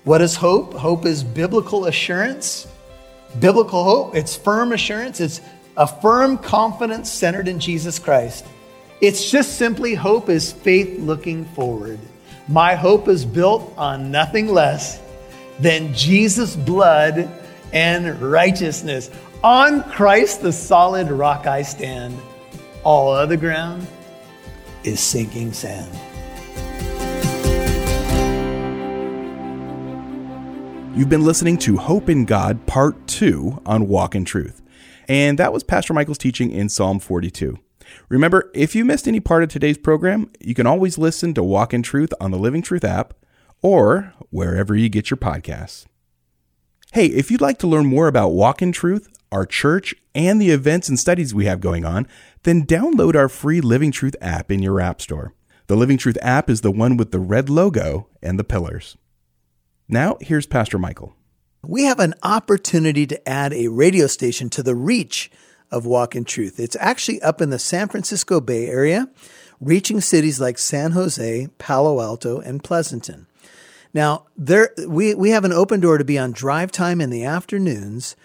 What 0.05 0.21
is 0.21 0.37
hope? 0.37 0.73
Hope 0.73 1.05
is 1.05 1.21
biblical 1.21 1.87
assurance. 1.87 2.65
Biblical 3.41 3.83
hope, 3.83 4.15
it's 4.15 4.37
firm 4.37 4.71
assurance, 4.71 5.19
it's 5.19 5.41
a 5.75 5.85
firm 5.85 6.37
confidence 6.37 7.11
centered 7.11 7.49
in 7.49 7.59
Jesus 7.59 7.99
Christ. 7.99 8.45
It's 9.01 9.29
just 9.29 9.57
simply 9.57 9.95
hope 9.95 10.29
is 10.29 10.49
faith 10.49 10.97
looking 11.01 11.43
forward. 11.43 11.99
My 12.47 12.73
hope 12.73 13.09
is 13.09 13.25
built 13.25 13.73
on 13.77 14.11
nothing 14.11 14.47
less 14.47 15.01
than 15.59 15.93
Jesus' 15.93 16.55
blood 16.55 17.29
and 17.73 18.17
righteousness. 18.21 19.11
On 19.43 19.83
Christ, 19.83 20.41
the 20.41 20.53
solid 20.53 21.11
rock 21.11 21.47
I 21.47 21.63
stand. 21.63 22.17
All 22.85 23.11
other 23.11 23.35
ground 23.35 23.85
is 24.85 25.01
sinking 25.01 25.51
sand. 25.51 25.91
You've 30.93 31.07
been 31.07 31.23
listening 31.23 31.57
to 31.59 31.77
Hope 31.77 32.09
in 32.09 32.25
God, 32.25 32.67
Part 32.67 33.07
2 33.07 33.61
on 33.65 33.87
Walk 33.87 34.13
in 34.13 34.25
Truth. 34.25 34.61
And 35.07 35.39
that 35.39 35.53
was 35.53 35.63
Pastor 35.63 35.93
Michael's 35.93 36.17
teaching 36.17 36.51
in 36.51 36.67
Psalm 36.67 36.99
42. 36.99 37.57
Remember, 38.09 38.51
if 38.53 38.75
you 38.75 38.83
missed 38.83 39.07
any 39.07 39.21
part 39.21 39.41
of 39.41 39.47
today's 39.47 39.77
program, 39.77 40.29
you 40.41 40.53
can 40.53 40.67
always 40.67 40.97
listen 40.97 41.33
to 41.33 41.43
Walk 41.43 41.73
in 41.73 41.81
Truth 41.81 42.13
on 42.19 42.31
the 42.31 42.37
Living 42.37 42.61
Truth 42.61 42.83
app 42.83 43.13
or 43.61 44.13
wherever 44.31 44.75
you 44.75 44.89
get 44.89 45.09
your 45.09 45.17
podcasts. 45.17 45.85
Hey, 46.91 47.05
if 47.05 47.31
you'd 47.31 47.39
like 47.39 47.57
to 47.59 47.67
learn 47.67 47.85
more 47.85 48.09
about 48.09 48.33
Walk 48.33 48.61
in 48.61 48.73
Truth, 48.73 49.07
our 49.31 49.45
church, 49.45 49.95
and 50.13 50.41
the 50.41 50.51
events 50.51 50.89
and 50.89 50.99
studies 50.99 51.33
we 51.33 51.45
have 51.45 51.61
going 51.61 51.85
on, 51.85 52.05
then 52.43 52.65
download 52.65 53.15
our 53.15 53.29
free 53.29 53.61
Living 53.61 53.93
Truth 53.93 54.17
app 54.19 54.51
in 54.51 54.61
your 54.61 54.81
App 54.81 55.01
Store. 55.01 55.33
The 55.67 55.77
Living 55.77 55.97
Truth 55.97 56.17
app 56.21 56.49
is 56.49 56.61
the 56.61 56.71
one 56.71 56.97
with 56.97 57.11
the 57.11 57.19
red 57.19 57.49
logo 57.49 58.09
and 58.21 58.37
the 58.37 58.43
pillars. 58.43 58.97
Now, 59.93 60.15
here's 60.21 60.45
Pastor 60.45 60.79
Michael. 60.79 61.17
We 61.61 61.83
have 61.83 61.99
an 61.99 62.13
opportunity 62.23 63.05
to 63.07 63.29
add 63.29 63.51
a 63.51 63.67
radio 63.67 64.07
station 64.07 64.49
to 64.51 64.63
the 64.63 64.73
reach 64.73 65.29
of 65.69 65.85
Walk 65.85 66.15
in 66.15 66.23
Truth. 66.23 66.61
It's 66.61 66.77
actually 66.79 67.21
up 67.21 67.41
in 67.41 67.49
the 67.49 67.59
San 67.59 67.89
Francisco 67.89 68.39
Bay 68.39 68.67
Area, 68.67 69.09
reaching 69.59 69.99
cities 69.99 70.39
like 70.39 70.57
San 70.57 70.93
Jose, 70.93 71.49
Palo 71.57 71.99
Alto, 71.99 72.39
and 72.39 72.63
Pleasanton. 72.63 73.27
Now, 73.93 74.27
there 74.37 74.73
we, 74.87 75.13
we 75.13 75.31
have 75.31 75.43
an 75.43 75.51
open 75.51 75.81
door 75.81 75.97
to 75.97 76.05
be 76.05 76.17
on 76.17 76.31
drive 76.31 76.71
time 76.71 77.01
in 77.01 77.09
the 77.09 77.25
afternoons, 77.25 78.15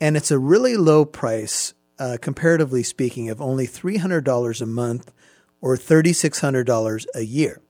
and 0.00 0.16
it's 0.16 0.30
a 0.30 0.38
really 0.38 0.78
low 0.78 1.04
price, 1.04 1.74
uh, 1.98 2.16
comparatively 2.18 2.82
speaking, 2.82 3.28
of 3.28 3.42
only 3.42 3.66
$300 3.66 4.62
a 4.62 4.66
month 4.66 5.12
or 5.60 5.76
$3,600 5.76 7.04
a 7.14 7.20
year. 7.26 7.60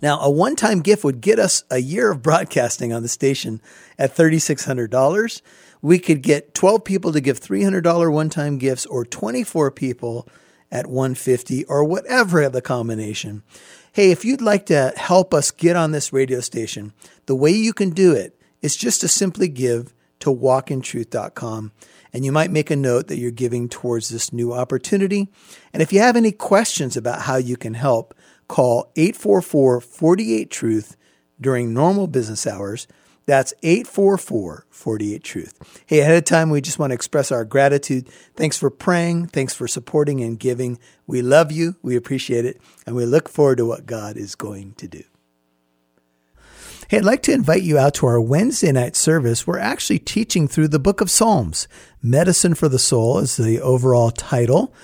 Now, 0.00 0.20
a 0.20 0.30
one 0.30 0.56
time 0.56 0.80
gift 0.80 1.04
would 1.04 1.20
get 1.20 1.38
us 1.38 1.64
a 1.70 1.78
year 1.78 2.10
of 2.10 2.22
broadcasting 2.22 2.92
on 2.92 3.02
the 3.02 3.08
station 3.08 3.60
at 3.98 4.14
$3,600. 4.14 5.42
We 5.80 5.98
could 5.98 6.22
get 6.22 6.54
12 6.54 6.84
people 6.84 7.12
to 7.12 7.20
give 7.20 7.40
$300 7.40 8.12
one 8.12 8.30
time 8.30 8.58
gifts 8.58 8.86
or 8.86 9.04
24 9.04 9.70
people 9.72 10.28
at 10.70 10.86
150 10.86 11.64
or 11.66 11.84
whatever 11.84 12.48
the 12.48 12.62
combination. 12.62 13.42
Hey, 13.92 14.10
if 14.10 14.24
you'd 14.24 14.40
like 14.40 14.66
to 14.66 14.92
help 14.96 15.34
us 15.34 15.50
get 15.50 15.76
on 15.76 15.92
this 15.92 16.12
radio 16.12 16.40
station, 16.40 16.94
the 17.26 17.36
way 17.36 17.50
you 17.50 17.74
can 17.74 17.90
do 17.90 18.12
it 18.12 18.40
is 18.62 18.74
just 18.74 19.02
to 19.02 19.08
simply 19.08 19.48
give 19.48 19.92
to 20.20 20.30
walkintruth.com. 20.30 21.72
And 22.12 22.24
you 22.24 22.32
might 22.32 22.50
make 22.50 22.70
a 22.70 22.76
note 22.76 23.08
that 23.08 23.18
you're 23.18 23.30
giving 23.30 23.68
towards 23.68 24.08
this 24.08 24.32
new 24.32 24.52
opportunity. 24.52 25.28
And 25.72 25.82
if 25.82 25.92
you 25.92 26.00
have 26.00 26.16
any 26.16 26.32
questions 26.32 26.96
about 26.96 27.22
how 27.22 27.36
you 27.36 27.56
can 27.56 27.74
help, 27.74 28.14
call 28.52 28.92
844 28.96 29.80
48 29.80 30.50
Truth 30.50 30.96
during 31.40 31.72
normal 31.72 32.06
business 32.06 32.46
hours 32.46 32.86
that's 33.26 33.54
844 33.62 34.66
48 34.70 35.24
Truth. 35.24 35.82
Hey, 35.86 36.00
ahead 36.00 36.16
of 36.16 36.24
time, 36.24 36.50
we 36.50 36.60
just 36.60 36.78
want 36.78 36.90
to 36.90 36.94
express 36.94 37.30
our 37.30 37.44
gratitude. 37.44 38.08
Thanks 38.34 38.58
for 38.58 38.70
praying. 38.70 39.28
Thanks 39.28 39.54
for 39.54 39.68
supporting 39.68 40.20
and 40.20 40.38
giving. 40.38 40.78
We 41.06 41.22
love 41.22 41.52
you. 41.52 41.76
We 41.82 41.96
appreciate 41.96 42.44
it. 42.44 42.60
And 42.86 42.96
we 42.96 43.06
look 43.06 43.28
forward 43.28 43.58
to 43.58 43.66
what 43.66 43.86
God 43.86 44.16
is 44.16 44.34
going 44.34 44.74
to 44.74 44.88
do. 44.88 45.04
Hey, 46.88 46.98
I'd 46.98 47.04
like 47.04 47.22
to 47.22 47.32
invite 47.32 47.62
you 47.62 47.78
out 47.78 47.94
to 47.94 48.06
our 48.06 48.20
Wednesday 48.20 48.72
night 48.72 48.96
service. 48.96 49.46
We're 49.46 49.58
actually 49.58 50.00
teaching 50.00 50.48
through 50.48 50.68
the 50.68 50.78
book 50.78 51.00
of 51.00 51.10
Psalms. 51.10 51.68
Medicine 52.02 52.54
for 52.54 52.68
the 52.68 52.78
Soul 52.78 53.18
is 53.18 53.36
the 53.36 53.60
overall 53.60 54.10
title. 54.10 54.74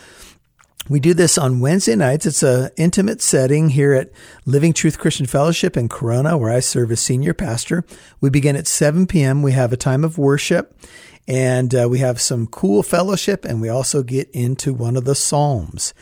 We 0.88 1.00
do 1.00 1.12
this 1.12 1.36
on 1.36 1.60
Wednesday 1.60 1.96
nights. 1.96 2.24
It's 2.24 2.42
an 2.42 2.70
intimate 2.78 3.20
setting 3.20 3.68
here 3.70 3.92
at 3.92 4.10
Living 4.46 4.72
Truth 4.72 4.98
Christian 4.98 5.26
Fellowship 5.26 5.76
in 5.76 5.90
Corona, 5.90 6.38
where 6.38 6.50
I 6.50 6.60
serve 6.60 6.90
as 6.90 7.00
senior 7.00 7.34
pastor. 7.34 7.84
We 8.22 8.30
begin 8.30 8.56
at 8.56 8.66
7 8.66 9.06
p.m. 9.06 9.42
We 9.42 9.52
have 9.52 9.70
a 9.70 9.76
time 9.76 10.02
of 10.02 10.16
worship 10.16 10.74
and 11.26 11.74
uh, 11.74 11.88
we 11.90 11.98
have 11.98 12.22
some 12.22 12.46
cool 12.46 12.82
fellowship 12.82 13.44
and 13.44 13.60
we 13.60 13.68
also 13.68 14.02
get 14.02 14.30
into 14.30 14.72
one 14.72 14.96
of 14.96 15.04
the 15.04 15.14
Psalms. 15.14 15.92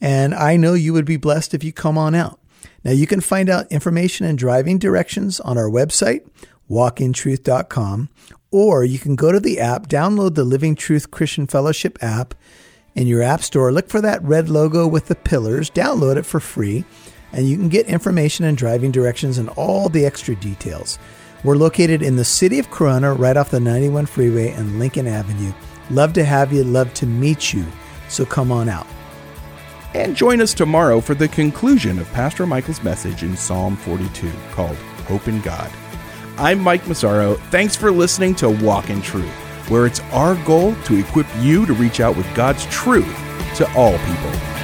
And 0.00 0.32
I 0.32 0.56
know 0.56 0.74
you 0.74 0.92
would 0.92 1.06
be 1.06 1.16
blessed 1.16 1.52
if 1.52 1.64
you 1.64 1.72
come 1.72 1.98
on 1.98 2.14
out. 2.14 2.38
Now 2.84 2.92
you 2.92 3.08
can 3.08 3.20
find 3.20 3.50
out 3.50 3.72
information 3.72 4.26
and 4.26 4.38
driving 4.38 4.78
directions 4.78 5.40
on 5.40 5.58
our 5.58 5.68
website, 5.68 6.24
walkintruth.com, 6.70 8.10
or 8.52 8.84
you 8.84 9.00
can 9.00 9.16
go 9.16 9.32
to 9.32 9.40
the 9.40 9.58
app, 9.58 9.88
download 9.88 10.36
the 10.36 10.44
Living 10.44 10.76
Truth 10.76 11.10
Christian 11.10 11.48
Fellowship 11.48 11.98
app 12.00 12.36
in 12.96 13.06
your 13.06 13.22
app 13.22 13.42
store. 13.42 13.70
Look 13.70 13.88
for 13.88 14.00
that 14.00 14.22
red 14.22 14.48
logo 14.48 14.86
with 14.88 15.06
the 15.06 15.14
pillars, 15.14 15.70
download 15.70 16.16
it 16.16 16.26
for 16.26 16.40
free, 16.40 16.84
and 17.32 17.46
you 17.46 17.56
can 17.56 17.68
get 17.68 17.86
information 17.86 18.44
and 18.44 18.56
driving 18.56 18.90
directions 18.90 19.38
and 19.38 19.48
all 19.50 19.88
the 19.88 20.04
extra 20.04 20.34
details. 20.34 20.98
We're 21.44 21.56
located 21.56 22.02
in 22.02 22.16
the 22.16 22.24
city 22.24 22.58
of 22.58 22.70
Corona, 22.70 23.12
right 23.12 23.36
off 23.36 23.50
the 23.50 23.60
91 23.60 24.06
freeway 24.06 24.48
and 24.50 24.78
Lincoln 24.80 25.06
Avenue. 25.06 25.52
Love 25.90 26.14
to 26.14 26.24
have 26.24 26.52
you, 26.52 26.64
love 26.64 26.92
to 26.94 27.06
meet 27.06 27.52
you. 27.52 27.64
So 28.08 28.24
come 28.24 28.50
on 28.50 28.68
out. 28.68 28.86
And 29.94 30.16
join 30.16 30.40
us 30.40 30.52
tomorrow 30.52 31.00
for 31.00 31.14
the 31.14 31.28
conclusion 31.28 31.98
of 31.98 32.10
Pastor 32.12 32.46
Michael's 32.46 32.82
message 32.82 33.22
in 33.22 33.36
Psalm 33.36 33.76
42 33.76 34.30
called 34.52 34.76
Hope 35.06 35.28
in 35.28 35.40
God. 35.42 35.70
I'm 36.38 36.60
Mike 36.60 36.82
Mazzaro. 36.82 37.38
Thanks 37.50 37.76
for 37.76 37.90
listening 37.90 38.34
to 38.36 38.50
Walk 38.50 38.90
in 38.90 39.00
Truth 39.00 39.45
where 39.68 39.86
it's 39.86 40.00
our 40.12 40.34
goal 40.44 40.74
to 40.84 40.98
equip 40.98 41.26
you 41.38 41.66
to 41.66 41.72
reach 41.74 42.00
out 42.00 42.16
with 42.16 42.32
God's 42.34 42.66
truth 42.66 43.06
to 43.56 43.70
all 43.74 43.98
people. 43.98 44.55